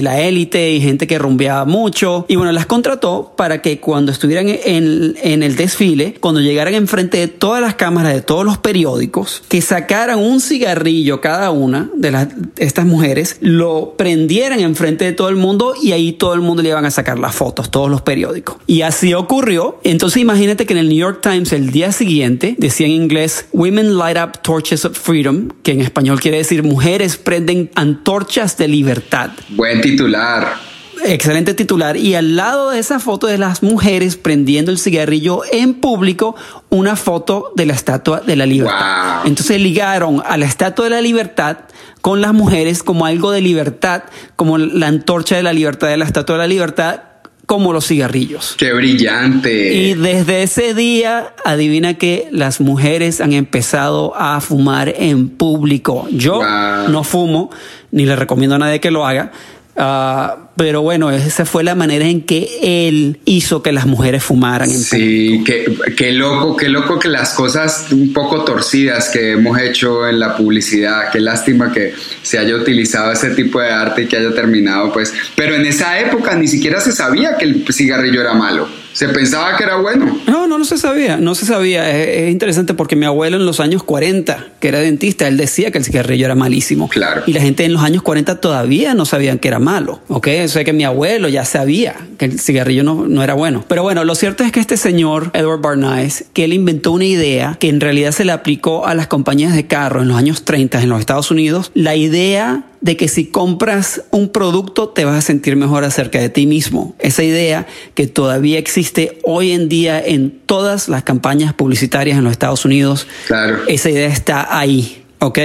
la 0.01 0.21
élite 0.21 0.71
y 0.71 0.81
gente 0.81 1.07
que 1.07 1.17
rumbeaba 1.17 1.65
mucho. 1.65 2.25
Y 2.27 2.35
bueno, 2.35 2.51
las 2.51 2.65
contrató 2.65 3.33
para 3.35 3.61
que 3.61 3.79
cuando 3.79 4.11
estuvieran 4.11 4.47
en, 4.47 5.15
en 5.21 5.43
el 5.43 5.55
desfile, 5.55 6.15
cuando 6.19 6.41
llegaran 6.41 6.73
enfrente 6.73 7.17
de 7.17 7.27
todas 7.27 7.61
las 7.61 7.75
cámaras 7.75 8.13
de 8.13 8.21
todos 8.21 8.45
los 8.45 8.57
periódicos, 8.57 9.43
que 9.47 9.61
sacaran 9.61 10.19
un 10.19 10.41
cigarrillo 10.41 11.21
cada 11.21 11.51
una 11.51 11.89
de 11.95 12.11
las, 12.11 12.27
estas 12.57 12.85
mujeres, 12.85 13.37
lo 13.41 13.95
prendieran 13.97 14.59
enfrente 14.59 15.05
de 15.05 15.13
todo 15.13 15.29
el 15.29 15.35
mundo 15.35 15.73
y 15.81 15.91
ahí 15.91 16.13
todo 16.13 16.33
el 16.33 16.41
mundo 16.41 16.63
le 16.63 16.69
iban 16.69 16.85
a 16.85 16.91
sacar 16.91 17.19
las 17.19 17.35
fotos, 17.35 17.71
todos 17.71 17.89
los 17.89 18.01
periódicos. 18.01 18.57
Y 18.67 18.81
así 18.81 19.13
ocurrió. 19.13 19.79
Entonces 19.83 20.21
imagínate 20.21 20.65
que 20.65 20.73
en 20.73 20.79
el 20.79 20.89
New 20.89 20.97
York 20.97 21.19
Times 21.21 21.51
el 21.53 21.71
día 21.71 21.91
siguiente 21.91 22.55
decía 22.57 22.87
en 22.87 22.93
inglés 22.93 23.45
Women 23.51 23.97
light 23.97 24.17
up 24.17 24.41
torches 24.41 24.85
of 24.85 24.97
freedom, 24.97 25.49
que 25.63 25.71
en 25.71 25.81
español 25.81 26.19
quiere 26.19 26.37
decir 26.37 26.63
mujeres 26.63 27.17
prenden 27.17 27.69
antorchas 27.75 28.57
de 28.57 28.67
libertad. 28.67 29.31
Buen 29.49 29.81
titular. 29.81 30.69
Excelente 31.05 31.53
titular. 31.53 31.95
Y 31.95 32.15
al 32.15 32.35
lado 32.35 32.71
de 32.71 32.79
esa 32.79 32.99
foto 32.99 33.27
de 33.27 33.37
las 33.37 33.63
mujeres 33.63 34.17
prendiendo 34.17 34.71
el 34.71 34.77
cigarrillo 34.77 35.41
en 35.51 35.75
público, 35.75 36.35
una 36.69 36.95
foto 36.95 37.51
de 37.55 37.65
la 37.65 37.73
Estatua 37.73 38.19
de 38.19 38.35
la 38.35 38.45
Libertad. 38.45 39.21
Entonces 39.25 39.61
ligaron 39.61 40.21
a 40.25 40.37
la 40.37 40.45
Estatua 40.45 40.85
de 40.85 40.91
la 40.91 41.01
Libertad 41.01 41.57
con 42.01 42.21
las 42.21 42.33
mujeres 42.33 42.83
como 42.83 43.05
algo 43.05 43.31
de 43.31 43.41
libertad, 43.41 44.03
como 44.35 44.57
la 44.57 44.87
antorcha 44.87 45.35
de 45.35 45.43
la 45.43 45.53
libertad 45.53 45.87
de 45.87 45.97
la 45.97 46.05
Estatua 46.05 46.35
de 46.35 46.39
la 46.39 46.47
Libertad, 46.47 47.01
como 47.49 47.73
los 47.73 47.87
cigarrillos. 47.87 48.53
¡Qué 48.59 48.71
brillante! 48.73 49.73
Y 49.73 49.95
desde 49.95 50.43
ese 50.43 50.75
día, 50.75 51.33
adivina 51.43 51.95
que 51.95 52.27
las 52.31 52.61
mujeres 52.61 53.21
han 53.21 53.33
empezado 53.33 54.13
a 54.15 54.39
fumar 54.39 54.93
en 54.95 55.29
público. 55.29 56.07
Yo 56.11 56.43
no 56.43 57.03
fumo, 57.03 57.49
ni 57.89 58.05
le 58.05 58.15
recomiendo 58.15 58.57
a 58.57 58.59
nadie 58.59 58.79
que 58.79 58.91
lo 58.91 59.03
haga. 59.03 59.31
Uh, 59.79 60.49
pero 60.57 60.81
bueno, 60.81 61.09
esa 61.09 61.45
fue 61.45 61.63
la 61.63 61.73
manera 61.73 62.05
en 62.05 62.19
que 62.21 62.49
él 62.61 63.21
hizo 63.23 63.63
que 63.63 63.71
las 63.71 63.85
mujeres 63.85 64.21
fumaran. 64.21 64.69
En 64.69 64.77
sí, 64.77 65.41
qué, 65.45 65.73
qué, 65.95 66.11
loco, 66.11 66.57
qué 66.57 66.67
loco 66.67 66.99
que 66.99 67.07
las 67.07 67.33
cosas 67.33 67.85
un 67.91 68.11
poco 68.11 68.43
torcidas 68.43 69.07
que 69.07 69.31
hemos 69.31 69.57
hecho 69.57 70.05
en 70.05 70.19
la 70.19 70.35
publicidad, 70.35 71.11
qué 71.13 71.21
lástima 71.21 71.71
que 71.71 71.93
se 72.23 72.37
haya 72.37 72.57
utilizado 72.57 73.09
ese 73.13 73.29
tipo 73.29 73.61
de 73.61 73.69
arte 73.69 74.01
y 74.01 74.07
que 74.07 74.17
haya 74.17 74.33
terminado, 74.33 74.91
pues. 74.91 75.13
Pero 75.33 75.55
en 75.55 75.65
esa 75.65 75.97
época 75.97 76.35
ni 76.35 76.49
siquiera 76.49 76.81
se 76.81 76.91
sabía 76.91 77.37
que 77.37 77.45
el 77.45 77.65
cigarrillo 77.71 78.19
era 78.19 78.33
malo. 78.33 78.67
Se 78.99 79.07
pensaba 79.07 79.55
que 79.55 79.63
era 79.63 79.77
bueno. 79.77 80.19
No, 80.27 80.45
no, 80.45 80.57
no 80.57 80.65
se 80.65 80.77
sabía, 80.77 81.15
no 81.15 81.33
se 81.33 81.45
sabía. 81.45 81.89
Es, 81.89 82.29
interesante 82.29 82.73
porque 82.73 82.97
mi 82.97 83.05
abuelo 83.05 83.37
en 83.37 83.45
los 83.45 83.61
años 83.61 83.81
40, 83.81 84.47
que 84.59 84.67
era 84.67 84.79
dentista, 84.79 85.25
él 85.29 85.37
decía 85.37 85.71
que 85.71 85.77
el 85.77 85.85
cigarrillo 85.85 86.25
era 86.25 86.35
malísimo. 86.35 86.89
Claro. 86.89 87.23
Y 87.25 87.31
la 87.31 87.39
gente 87.39 87.63
en 87.63 87.71
los 87.71 87.81
años 87.81 88.03
40 88.03 88.41
todavía 88.41 88.93
no 88.95 89.05
sabían 89.05 89.39
que 89.39 89.47
era 89.47 89.59
malo, 89.59 90.01
¿ok? 90.09 90.27
O 90.43 90.47
sea 90.49 90.65
que 90.65 90.73
mi 90.73 90.83
abuelo 90.83 91.29
ya 91.29 91.45
sabía 91.45 91.95
que 92.17 92.25
el 92.25 92.41
cigarrillo 92.41 92.83
no, 92.83 93.07
no 93.07 93.23
era 93.23 93.35
bueno. 93.35 93.63
Pero 93.69 93.83
bueno, 93.83 94.03
lo 94.03 94.15
cierto 94.15 94.43
es 94.43 94.51
que 94.51 94.59
este 94.59 94.75
señor, 94.75 95.31
Edward 95.33 95.61
Barnes, 95.61 96.25
que 96.33 96.43
él 96.43 96.51
inventó 96.51 96.91
una 96.91 97.05
idea 97.05 97.55
que 97.57 97.69
en 97.69 97.79
realidad 97.79 98.11
se 98.11 98.25
le 98.25 98.33
aplicó 98.33 98.85
a 98.85 98.95
las 98.95 99.07
compañías 99.07 99.55
de 99.55 99.65
carro 99.65 100.01
en 100.01 100.09
los 100.09 100.17
años 100.17 100.43
30 100.43 100.81
en 100.81 100.89
los 100.89 100.99
Estados 100.99 101.31
Unidos. 101.31 101.71
La 101.73 101.95
idea 101.95 102.65
de 102.81 102.97
que 102.97 103.07
si 103.07 103.25
compras 103.25 104.03
un 104.11 104.29
producto 104.29 104.89
te 104.89 105.05
vas 105.05 105.17
a 105.17 105.21
sentir 105.21 105.55
mejor 105.55 105.83
acerca 105.83 106.19
de 106.19 106.29
ti 106.29 106.47
mismo. 106.47 106.95
Esa 106.99 107.23
idea 107.23 107.67
que 107.93 108.07
todavía 108.07 108.57
existe 108.57 109.19
hoy 109.23 109.51
en 109.51 109.69
día 109.69 110.03
en 110.03 110.39
todas 110.45 110.87
las 110.89 111.03
campañas 111.03 111.53
publicitarias 111.53 112.17
en 112.17 112.23
los 112.23 112.31
Estados 112.31 112.65
Unidos. 112.65 113.07
Claro. 113.27 113.59
Esa 113.67 113.89
idea 113.89 114.07
está 114.07 114.57
ahí. 114.57 115.03
¿Ok? 115.19 115.39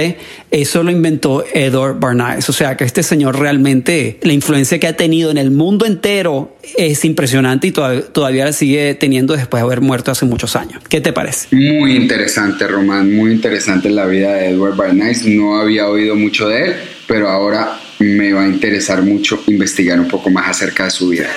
Eso 0.51 0.83
lo 0.83 0.91
inventó 0.91 1.43
Edward 1.53 1.99
Bernays. 1.99 2.49
O 2.49 2.53
sea 2.53 2.75
que 2.75 2.83
este 2.83 3.03
señor 3.03 3.39
realmente, 3.39 4.19
la 4.21 4.33
influencia 4.33 4.79
que 4.79 4.87
ha 4.87 4.95
tenido 4.95 5.31
en 5.31 5.37
el 5.37 5.51
mundo 5.51 5.85
entero 5.85 6.55
es 6.77 7.05
impresionante 7.05 7.67
y 7.67 7.71
todavía, 7.71 8.45
la 8.45 8.53
sigue 8.53 8.95
teniendo 8.95 9.35
después 9.35 9.61
de 9.61 9.65
haber 9.65 9.81
muerto 9.81 10.11
hace 10.11 10.25
muchos 10.25 10.55
años. 10.55 10.81
¿Qué 10.89 11.01
te 11.01 11.13
parece? 11.13 11.55
Muy 11.55 11.95
interesante, 11.95 12.67
Román, 12.67 13.13
muy 13.13 13.31
interesante 13.31 13.89
la 13.89 14.05
vida 14.05 14.33
de 14.33 14.49
Edward 14.49 14.75
Bernays. 14.75 15.25
No 15.25 15.59
había 15.59 15.87
oído 15.87 16.15
mucho 16.15 16.47
de 16.47 16.65
él 16.65 16.75
pero 17.07 17.29
ahora 17.29 17.79
me 17.99 18.33
va 18.33 18.43
a 18.43 18.47
interesar 18.47 19.01
mucho 19.01 19.43
investigar 19.47 19.99
un 19.99 20.07
poco 20.07 20.29
más 20.29 20.49
acerca 20.49 20.85
de 20.85 20.91
su 20.91 21.09
vida. 21.09 21.29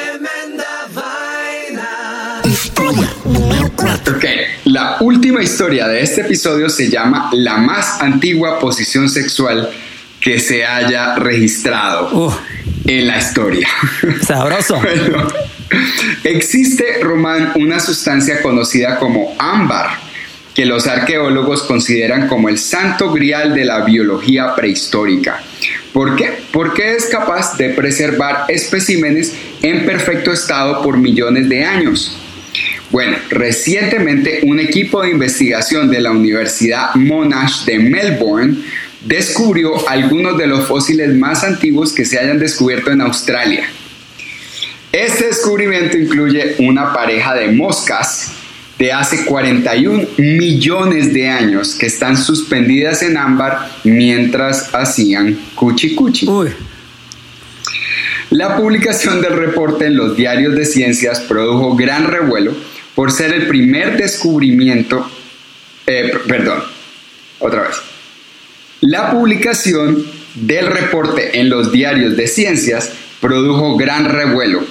Historia 2.48 3.12
número 3.26 3.70
4. 3.76 4.16
Ok, 4.16 4.24
la 4.64 4.96
última 5.00 5.42
historia 5.42 5.86
de 5.86 6.00
este 6.00 6.22
episodio 6.22 6.70
se 6.70 6.88
llama 6.88 7.28
La 7.34 7.58
más 7.58 8.00
antigua 8.00 8.58
posición 8.58 9.10
sexual 9.10 9.68
que 10.18 10.40
se 10.40 10.64
haya 10.64 11.16
registrado 11.16 12.34
en 12.86 13.06
la 13.06 13.18
historia. 13.18 13.68
Sabroso. 14.26 14.80
existe, 16.24 17.00
Román, 17.02 17.52
una 17.56 17.80
sustancia 17.80 18.40
conocida 18.40 18.98
como 18.98 19.36
ámbar 19.38 19.90
que 20.54 20.64
los 20.64 20.86
arqueólogos 20.86 21.64
consideran 21.64 22.28
como 22.28 22.48
el 22.48 22.58
santo 22.58 23.12
grial 23.12 23.54
de 23.54 23.66
la 23.66 23.84
biología 23.84 24.54
prehistórica. 24.54 25.42
¿Por 25.92 26.16
qué? 26.16 26.40
Porque 26.50 26.96
es 26.96 27.06
capaz 27.06 27.58
de 27.58 27.68
preservar 27.68 28.46
especímenes 28.48 29.34
en 29.60 29.84
perfecto 29.84 30.32
estado 30.32 30.80
por 30.80 30.96
millones 30.96 31.50
de 31.50 31.64
años. 31.66 32.18
Bueno, 32.90 33.18
recientemente 33.28 34.40
un 34.44 34.60
equipo 34.60 35.02
de 35.02 35.10
investigación 35.10 35.90
de 35.90 36.00
la 36.00 36.10
Universidad 36.10 36.94
Monash 36.94 37.64
de 37.66 37.78
Melbourne 37.78 38.56
descubrió 39.02 39.86
algunos 39.88 40.38
de 40.38 40.46
los 40.46 40.66
fósiles 40.66 41.14
más 41.14 41.44
antiguos 41.44 41.92
que 41.92 42.06
se 42.06 42.18
hayan 42.18 42.38
descubierto 42.38 42.90
en 42.90 43.02
Australia. 43.02 43.68
Este 44.90 45.26
descubrimiento 45.26 45.98
incluye 45.98 46.56
una 46.60 46.94
pareja 46.94 47.34
de 47.34 47.48
moscas 47.48 48.32
de 48.78 48.92
hace 48.92 49.24
41 49.26 50.06
millones 50.16 51.12
de 51.12 51.28
años 51.28 51.74
que 51.74 51.86
están 51.86 52.16
suspendidas 52.16 53.02
en 53.02 53.18
ámbar 53.18 53.70
mientras 53.84 54.74
hacían 54.74 55.38
cuchi 55.54 55.94
cuchi. 55.94 56.26
La 58.30 58.56
publicación 58.56 59.20
del 59.20 59.36
reporte 59.36 59.86
en 59.86 59.96
los 59.96 60.16
diarios 60.16 60.54
de 60.54 60.64
ciencias 60.64 61.20
produjo 61.20 61.76
gran 61.76 62.06
revuelo 62.06 62.54
por 62.98 63.12
ser 63.12 63.32
el 63.32 63.46
primer 63.46 63.96
descubrimiento, 63.96 65.08
eh, 65.86 66.10
perdón, 66.26 66.64
otra 67.38 67.68
vez. 67.68 67.76
La 68.80 69.12
publicación 69.12 70.04
del 70.34 70.66
reporte 70.66 71.38
en 71.38 71.48
los 71.48 71.70
diarios 71.70 72.16
de 72.16 72.26
ciencias 72.26 72.90
produjo 73.20 73.76
gran 73.76 74.06
revuelo 74.06 74.64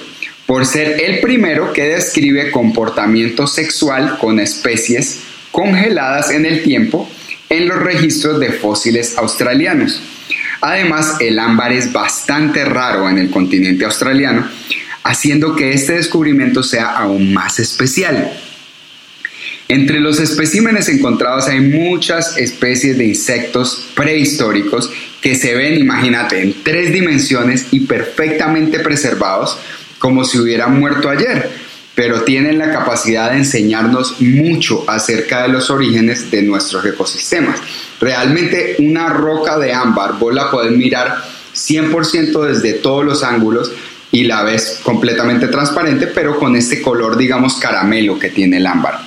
por 0.44 0.66
ser 0.66 1.00
el 1.00 1.20
primero 1.20 1.72
que 1.72 1.84
describe 1.84 2.50
comportamiento 2.50 3.46
sexual 3.46 4.18
con 4.18 4.40
especies 4.40 5.20
congeladas 5.50 6.30
en 6.30 6.44
el 6.44 6.62
tiempo 6.62 7.08
en 7.48 7.66
los 7.66 7.78
registros 7.78 8.38
de 8.40 8.52
fósiles 8.52 9.16
australianos. 9.16 10.02
Además, 10.60 11.16
el 11.20 11.38
ámbar 11.38 11.72
es 11.72 11.94
bastante 11.94 12.66
raro 12.66 13.08
en 13.08 13.16
el 13.16 13.30
continente 13.30 13.86
australiano, 13.86 14.46
haciendo 15.04 15.56
que 15.56 15.72
este 15.72 15.94
descubrimiento 15.94 16.62
sea 16.62 16.96
aún 16.96 17.32
más 17.32 17.58
especial. 17.58 18.32
Entre 19.68 20.00
los 20.00 20.18
especímenes 20.18 20.88
encontrados 20.88 21.46
hay 21.46 21.60
muchas 21.60 22.38
especies 22.38 22.96
de 22.96 23.04
insectos 23.04 23.88
prehistóricos 23.94 24.90
que 25.20 25.34
se 25.34 25.54
ven, 25.54 25.78
imagínate, 25.78 26.40
en 26.40 26.62
tres 26.62 26.92
dimensiones 26.92 27.66
y 27.70 27.80
perfectamente 27.80 28.80
preservados, 28.80 29.58
como 29.98 30.24
si 30.24 30.38
hubieran 30.38 30.78
muerto 30.78 31.10
ayer, 31.10 31.50
pero 31.94 32.22
tienen 32.22 32.58
la 32.58 32.72
capacidad 32.72 33.30
de 33.30 33.38
enseñarnos 33.38 34.20
mucho 34.20 34.84
acerca 34.88 35.42
de 35.42 35.48
los 35.48 35.68
orígenes 35.68 36.30
de 36.30 36.42
nuestros 36.42 36.86
ecosistemas. 36.86 37.60
Realmente 38.00 38.76
una 38.78 39.08
roca 39.08 39.58
de 39.58 39.74
ámbar, 39.74 40.18
vos 40.18 40.32
la 40.32 40.50
podés 40.50 40.72
mirar 40.72 41.24
100% 41.54 42.46
desde 42.46 42.74
todos 42.74 43.04
los 43.04 43.22
ángulos 43.22 43.72
y 44.10 44.24
la 44.24 44.42
ves 44.42 44.80
completamente 44.82 45.48
transparente, 45.48 46.06
pero 46.06 46.38
con 46.38 46.56
este 46.56 46.80
color, 46.80 47.16
digamos, 47.16 47.56
caramelo 47.56 48.18
que 48.18 48.30
tiene 48.30 48.56
el 48.56 48.66
ámbar. 48.66 49.00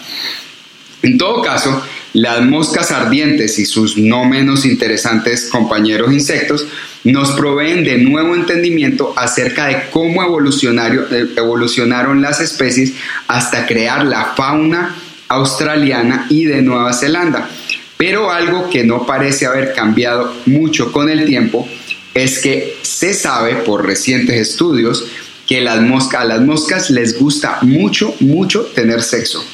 En 1.01 1.17
todo 1.17 1.41
caso, 1.41 1.81
las 2.13 2.41
moscas 2.41 2.91
ardientes 2.91 3.57
y 3.57 3.65
sus 3.65 3.97
no 3.97 4.25
menos 4.25 4.65
interesantes 4.65 5.49
compañeros 5.49 6.11
insectos 6.11 6.67
nos 7.03 7.31
proveen 7.31 7.83
de 7.83 7.97
nuevo 7.97 8.35
entendimiento 8.35 9.13
acerca 9.15 9.67
de 9.67 9.83
cómo 9.89 10.21
eh, 10.21 11.27
evolucionaron 11.35 12.21
las 12.21 12.41
especies 12.41 12.93
hasta 13.27 13.65
crear 13.65 14.05
la 14.05 14.33
fauna 14.35 14.95
australiana 15.29 16.27
y 16.29 16.45
de 16.45 16.61
Nueva 16.61 16.93
Zelanda. 16.93 17.49
Pero 17.97 18.31
algo 18.31 18.69
que 18.69 18.83
no 18.83 19.05
parece 19.05 19.45
haber 19.45 19.73
cambiado 19.73 20.33
mucho 20.45 20.91
con 20.91 21.09
el 21.09 21.25
tiempo 21.25 21.67
es 22.13 22.39
que 22.39 22.77
se 22.81 23.13
sabe 23.13 23.55
por 23.55 23.85
recientes 23.85 24.35
estudios 24.35 25.05
que 25.47 25.61
las 25.61 25.81
moscas, 25.81 26.21
a 26.21 26.25
las 26.25 26.41
moscas 26.41 26.89
les 26.89 27.19
gusta 27.19 27.59
mucho, 27.61 28.15
mucho 28.19 28.61
tener 28.73 29.01
sexo 29.01 29.45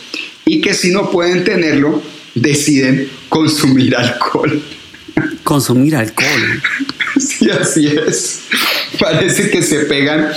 y 0.45 0.61
que 0.61 0.73
si 0.73 0.91
no 0.91 1.11
pueden 1.11 1.43
tenerlo, 1.43 2.01
deciden 2.33 3.09
consumir 3.29 3.95
alcohol. 3.95 4.61
Consumir 5.43 5.95
alcohol. 5.95 6.27
Sí, 7.19 7.49
así 7.49 7.87
es. 7.87 8.41
Parece 8.99 9.49
que 9.49 9.63
se 9.63 9.85
pegan 9.85 10.31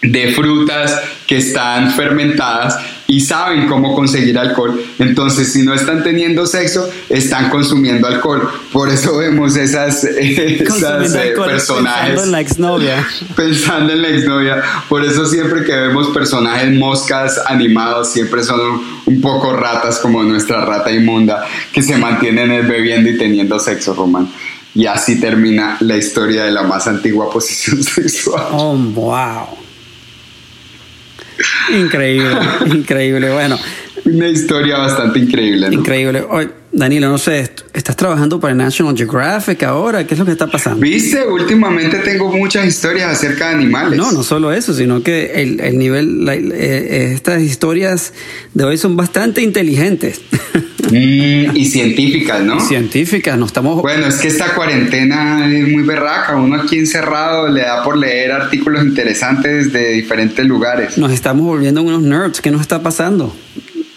de 0.00 0.32
frutas 0.32 0.98
que 1.26 1.36
están 1.36 1.92
fermentadas 1.92 2.78
y 3.10 3.20
saben 3.20 3.66
cómo 3.66 3.96
conseguir 3.96 4.38
alcohol. 4.38 4.80
Entonces, 5.00 5.52
si 5.52 5.62
no 5.62 5.74
están 5.74 6.04
teniendo 6.04 6.46
sexo, 6.46 6.88
están 7.08 7.50
consumiendo 7.50 8.06
alcohol. 8.06 8.48
Por 8.72 8.88
eso 8.88 9.16
vemos 9.16 9.56
esas, 9.56 10.04
esas 10.04 11.14
eh, 11.16 11.34
personajes. 11.36 12.14
Pensando 12.14 12.22
en 12.22 12.30
la 12.30 12.40
exnovia. 12.40 13.08
Pensando 13.36 13.92
en 13.92 14.02
la 14.02 14.08
exnovia. 14.10 14.62
Por 14.88 15.04
eso 15.04 15.26
siempre 15.26 15.64
que 15.64 15.72
vemos 15.72 16.06
personajes 16.10 16.70
moscas 16.70 17.40
animados, 17.46 18.12
siempre 18.12 18.44
son 18.44 18.60
un 19.06 19.20
poco 19.20 19.54
ratas 19.54 19.98
como 19.98 20.22
nuestra 20.22 20.64
rata 20.64 20.92
inmunda, 20.92 21.44
que 21.72 21.82
se 21.82 21.96
mantienen 21.96 22.68
bebiendo 22.68 23.10
y 23.10 23.18
teniendo 23.18 23.58
sexo, 23.58 23.92
Román. 23.92 24.30
Y 24.72 24.86
así 24.86 25.20
termina 25.20 25.78
la 25.80 25.96
historia 25.96 26.44
de 26.44 26.52
la 26.52 26.62
más 26.62 26.86
antigua 26.86 27.28
posición 27.28 27.82
sexual. 27.82 28.46
Oh, 28.52 28.76
wow. 28.76 29.69
Increíble, 31.72 32.36
increíble. 32.66 33.30
Bueno. 33.32 33.58
Una 34.04 34.28
historia 34.28 34.78
bastante 34.78 35.18
increíble. 35.18 35.68
¿no? 35.68 35.74
Increíble. 35.74 36.24
Danilo, 36.72 37.08
no 37.08 37.18
sé, 37.18 37.50
¿estás 37.74 37.96
trabajando 37.96 38.38
para 38.38 38.54
National 38.54 38.96
Geographic 38.96 39.64
ahora? 39.64 40.06
¿Qué 40.06 40.14
es 40.14 40.20
lo 40.20 40.24
que 40.24 40.32
está 40.32 40.46
pasando? 40.46 40.80
Viste, 40.80 41.24
últimamente 41.24 41.98
tengo 41.98 42.30
muchas 42.30 42.66
historias 42.66 43.10
acerca 43.10 43.48
de 43.48 43.54
animales. 43.56 43.98
No, 43.98 44.12
no 44.12 44.22
solo 44.22 44.52
eso, 44.52 44.72
sino 44.72 45.02
que 45.02 45.42
el, 45.42 45.60
el 45.60 45.78
nivel, 45.78 46.24
la, 46.24 46.36
eh, 46.36 47.12
estas 47.12 47.42
historias 47.42 48.12
de 48.54 48.64
hoy 48.64 48.78
son 48.78 48.96
bastante 48.96 49.42
inteligentes. 49.42 50.20
Mm, 50.90 51.56
y 51.56 51.66
científicas, 51.66 52.42
¿no? 52.42 52.58
Científicas, 52.58 53.38
no 53.38 53.46
estamos... 53.46 53.80
Bueno, 53.80 54.06
es 54.06 54.16
que 54.16 54.26
esta 54.26 54.54
cuarentena 54.54 55.48
es 55.48 55.68
muy 55.68 55.84
berraca. 55.84 56.34
Uno 56.34 56.60
aquí 56.60 56.78
encerrado 56.78 57.48
le 57.48 57.60
da 57.60 57.84
por 57.84 57.96
leer 57.96 58.32
artículos 58.32 58.84
interesantes 58.84 59.72
de 59.72 59.92
diferentes 59.92 60.44
lugares. 60.44 60.98
Nos 60.98 61.12
estamos 61.12 61.46
volviendo 61.46 61.82
unos 61.82 62.02
nerds. 62.02 62.40
¿Qué 62.40 62.50
nos 62.50 62.62
está 62.62 62.82
pasando? 62.82 63.32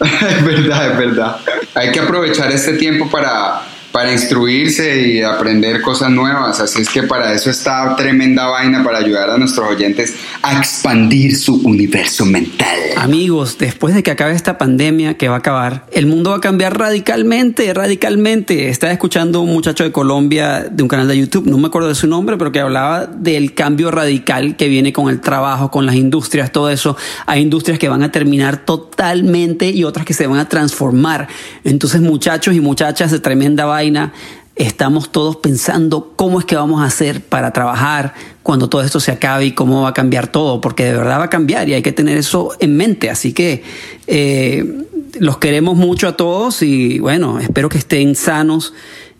es 0.00 0.44
verdad, 0.44 0.90
es 0.90 0.98
verdad. 0.98 1.36
Hay 1.74 1.92
que 1.92 2.00
aprovechar 2.00 2.50
este 2.52 2.74
tiempo 2.74 3.08
para 3.10 3.62
para 3.94 4.10
instruirse 4.10 5.06
y 5.06 5.22
aprender 5.22 5.80
cosas 5.80 6.10
nuevas. 6.10 6.58
Así 6.58 6.82
es 6.82 6.88
que 6.88 7.04
para 7.04 7.32
eso 7.32 7.48
está 7.48 7.94
tremenda 7.94 8.48
vaina 8.48 8.82
para 8.82 8.98
ayudar 8.98 9.30
a 9.30 9.38
nuestros 9.38 9.70
oyentes 9.70 10.16
a 10.42 10.58
expandir 10.58 11.36
su 11.36 11.60
universo 11.62 12.26
mental. 12.26 12.76
Amigos, 12.96 13.56
después 13.56 13.94
de 13.94 14.02
que 14.02 14.10
acabe 14.10 14.32
esta 14.32 14.58
pandemia 14.58 15.16
que 15.16 15.28
va 15.28 15.36
a 15.36 15.38
acabar, 15.38 15.86
el 15.92 16.06
mundo 16.06 16.30
va 16.30 16.38
a 16.38 16.40
cambiar 16.40 16.76
radicalmente, 16.76 17.72
radicalmente. 17.72 18.68
Estaba 18.68 18.92
escuchando 18.92 19.40
un 19.42 19.52
muchacho 19.52 19.84
de 19.84 19.92
Colombia 19.92 20.66
de 20.68 20.82
un 20.82 20.88
canal 20.88 21.06
de 21.06 21.16
YouTube, 21.16 21.46
no 21.46 21.56
me 21.58 21.68
acuerdo 21.68 21.86
de 21.86 21.94
su 21.94 22.08
nombre, 22.08 22.36
pero 22.36 22.50
que 22.50 22.58
hablaba 22.58 23.06
del 23.06 23.54
cambio 23.54 23.92
radical 23.92 24.56
que 24.56 24.66
viene 24.68 24.92
con 24.92 25.08
el 25.08 25.20
trabajo, 25.20 25.70
con 25.70 25.86
las 25.86 25.94
industrias, 25.94 26.50
todo 26.50 26.68
eso. 26.68 26.96
Hay 27.26 27.42
industrias 27.42 27.78
que 27.78 27.88
van 27.88 28.02
a 28.02 28.10
terminar 28.10 28.56
totalmente 28.56 29.70
y 29.70 29.84
otras 29.84 30.04
que 30.04 30.14
se 30.14 30.26
van 30.26 30.40
a 30.40 30.48
transformar. 30.48 31.28
Entonces, 31.62 32.00
muchachos 32.00 32.56
y 32.56 32.60
muchachas 32.60 33.12
de 33.12 33.20
tremenda 33.20 33.66
vaina, 33.66 33.83
estamos 34.56 35.10
todos 35.10 35.36
pensando 35.36 36.12
cómo 36.16 36.38
es 36.38 36.44
que 36.44 36.56
vamos 36.56 36.80
a 36.80 36.86
hacer 36.86 37.20
para 37.20 37.52
trabajar 37.52 38.14
cuando 38.42 38.68
todo 38.68 38.82
esto 38.82 39.00
se 39.00 39.10
acabe 39.10 39.46
y 39.46 39.52
cómo 39.52 39.82
va 39.82 39.88
a 39.88 39.94
cambiar 39.94 40.28
todo, 40.28 40.60
porque 40.60 40.84
de 40.84 40.92
verdad 40.92 41.18
va 41.18 41.24
a 41.24 41.30
cambiar 41.30 41.68
y 41.68 41.74
hay 41.74 41.82
que 41.82 41.92
tener 41.92 42.16
eso 42.16 42.50
en 42.60 42.76
mente. 42.76 43.10
Así 43.10 43.32
que 43.32 43.62
eh, 44.06 44.64
los 45.18 45.38
queremos 45.38 45.76
mucho 45.76 46.08
a 46.08 46.16
todos 46.16 46.62
y 46.62 46.98
bueno, 46.98 47.40
espero 47.40 47.68
que 47.68 47.78
estén 47.78 48.14
sanos 48.14 48.74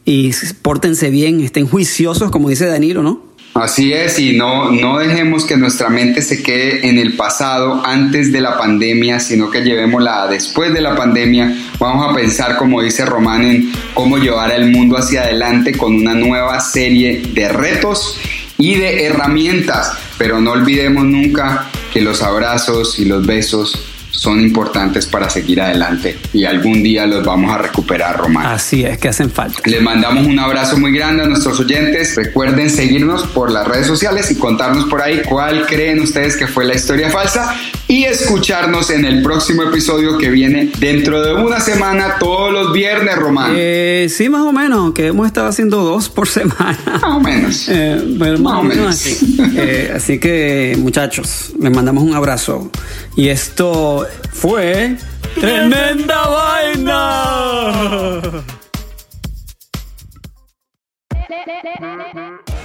y 0.04 0.32
pórtense 0.62 1.10
bien, 1.10 1.40
estén 1.40 1.66
juiciosos, 1.66 2.30
como 2.30 2.48
dice 2.48 2.66
Danilo, 2.66 3.02
¿no? 3.02 3.33
Así 3.54 3.92
es, 3.92 4.18
y 4.18 4.36
no, 4.36 4.72
no 4.72 4.98
dejemos 4.98 5.46
que 5.46 5.56
nuestra 5.56 5.88
mente 5.88 6.22
se 6.22 6.42
quede 6.42 6.88
en 6.88 6.98
el 6.98 7.14
pasado 7.14 7.86
antes 7.86 8.32
de 8.32 8.40
la 8.40 8.58
pandemia, 8.58 9.20
sino 9.20 9.48
que 9.48 9.60
llevémosla 9.60 10.26
después 10.26 10.74
de 10.74 10.80
la 10.80 10.96
pandemia. 10.96 11.56
Vamos 11.78 12.10
a 12.10 12.14
pensar, 12.16 12.56
como 12.56 12.82
dice 12.82 13.04
Román, 13.04 13.44
en 13.44 13.72
cómo 13.94 14.18
llevar 14.18 14.50
el 14.50 14.72
mundo 14.72 14.98
hacia 14.98 15.22
adelante 15.22 15.78
con 15.78 15.94
una 15.94 16.14
nueva 16.14 16.58
serie 16.58 17.22
de 17.32 17.48
retos 17.48 18.18
y 18.58 18.74
de 18.74 19.04
herramientas. 19.04 19.92
Pero 20.18 20.40
no 20.40 20.50
olvidemos 20.50 21.04
nunca 21.04 21.70
que 21.92 22.00
los 22.00 22.22
abrazos 22.22 22.98
y 22.98 23.04
los 23.04 23.24
besos 23.24 23.93
son 24.14 24.40
importantes 24.40 25.06
para 25.06 25.28
seguir 25.28 25.60
adelante 25.60 26.18
y 26.32 26.44
algún 26.44 26.82
día 26.82 27.06
los 27.06 27.24
vamos 27.24 27.52
a 27.52 27.58
recuperar, 27.58 28.18
Román. 28.18 28.46
Así 28.46 28.84
es, 28.84 28.98
que 28.98 29.08
hacen 29.08 29.30
falta. 29.30 29.58
Les 29.64 29.82
mandamos 29.82 30.26
un 30.26 30.38
abrazo 30.38 30.78
muy 30.78 30.92
grande 30.92 31.24
a 31.24 31.26
nuestros 31.26 31.58
oyentes. 31.60 32.14
Recuerden 32.16 32.70
seguirnos 32.70 33.26
por 33.26 33.50
las 33.50 33.66
redes 33.66 33.86
sociales 33.86 34.30
y 34.30 34.36
contarnos 34.36 34.84
por 34.86 35.02
ahí 35.02 35.22
cuál 35.28 35.66
creen 35.66 36.00
ustedes 36.00 36.36
que 36.36 36.46
fue 36.46 36.64
la 36.64 36.74
historia 36.74 37.10
falsa 37.10 37.54
y 37.86 38.04
escucharnos 38.04 38.90
en 38.90 39.04
el 39.04 39.22
próximo 39.22 39.62
episodio 39.64 40.16
que 40.18 40.30
viene 40.30 40.70
dentro 40.78 41.22
de 41.22 41.34
una 41.34 41.60
semana, 41.60 42.16
todos 42.18 42.52
los 42.52 42.72
viernes, 42.72 43.16
Román. 43.16 43.52
Eh, 43.54 44.08
sí, 44.10 44.28
más 44.28 44.42
o 44.42 44.52
menos, 44.52 44.94
que 44.94 45.08
hemos 45.08 45.26
estado 45.26 45.48
haciendo 45.48 45.82
dos 45.82 46.08
por 46.08 46.28
semana. 46.28 46.78
Más 46.86 47.02
o 47.04 47.20
menos. 47.20 47.68
Eh, 47.76 48.36
más, 48.40 48.54
o 48.54 48.62
menos, 48.62 48.94
así. 48.94 49.36
Eh, 49.56 49.92
así 49.94 50.18
que, 50.18 50.76
muchachos, 50.78 51.52
les 51.58 51.74
mandamos 51.74 52.04
un 52.04 52.14
abrazo. 52.14 52.70
Y 53.16 53.28
esto 53.28 54.06
fue 54.32 54.96
Tremenda 55.36 56.26
Vaina. 56.26 57.72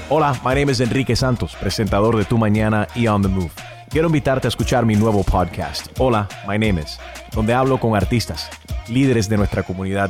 Hola, 0.10 0.42
my 0.44 0.56
name 0.56 0.72
is 0.72 0.80
Enrique 0.80 1.16
Santos, 1.16 1.56
presentador 1.56 2.18
de 2.18 2.26
Tu 2.26 2.36
Mañana 2.36 2.88
y 2.96 3.06
On 3.06 3.22
the 3.22 3.28
Move. 3.28 3.52
Quiero 3.92 4.08
invitarte 4.08 4.48
a 4.48 4.50
escuchar 4.50 4.88
mi 4.88 4.96
nuevo 4.96 5.24
podcast, 5.24 5.88
Hola, 6.00 6.28
my 6.48 6.58
name 6.58 6.82
is, 6.82 7.00
donde 7.32 7.54
hablo 7.54 7.80
con 7.80 7.96
artistas, 7.96 8.50
líderes 8.88 9.30
de 9.30 9.38
nuestra 9.38 9.62
comunidad 9.62 10.10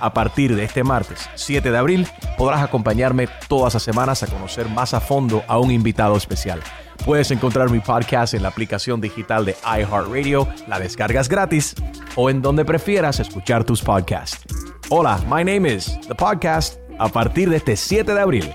A 0.00 0.12
partir 0.12 0.54
de 0.54 0.64
este 0.64 0.84
martes 0.84 1.28
7 1.34 1.70
de 1.70 1.78
abril 1.78 2.06
podrás 2.36 2.62
acompañarme 2.62 3.28
todas 3.48 3.74
las 3.74 3.82
semanas 3.82 4.22
a 4.22 4.26
conocer 4.26 4.68
más 4.68 4.94
a 4.94 5.00
fondo 5.00 5.42
a 5.48 5.58
un 5.58 5.70
invitado 5.70 6.16
especial. 6.16 6.60
Puedes 7.04 7.30
encontrar 7.30 7.70
mi 7.70 7.80
podcast 7.80 8.34
en 8.34 8.42
la 8.42 8.48
aplicación 8.48 9.00
digital 9.00 9.44
de 9.44 9.56
iHeartRadio, 9.64 10.48
la 10.66 10.78
descargas 10.78 11.28
gratis 11.28 11.74
o 12.14 12.30
en 12.30 12.42
donde 12.42 12.64
prefieras 12.64 13.20
escuchar 13.20 13.64
tus 13.64 13.80
podcasts. 13.82 14.44
Hola, 14.90 15.18
my 15.28 15.42
name 15.42 15.66
is 15.66 15.98
The 16.08 16.14
Podcast 16.14 16.78
a 16.98 17.08
partir 17.08 17.50
de 17.50 17.56
este 17.56 17.76
7 17.76 18.12
de 18.12 18.20
abril. 18.20 18.52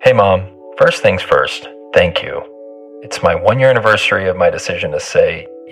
Hey 0.00 0.12
mom, 0.12 0.42
first 0.76 1.02
things 1.02 1.22
first, 1.22 1.68
thank 1.92 2.22
you. 2.22 2.42
It's 3.02 3.22
my 3.22 3.34
one 3.34 3.58
year 3.58 3.70
anniversary 3.70 4.28
of 4.28 4.36
my 4.36 4.50
decision 4.50 4.90
to 4.92 5.00
say, 5.00 5.46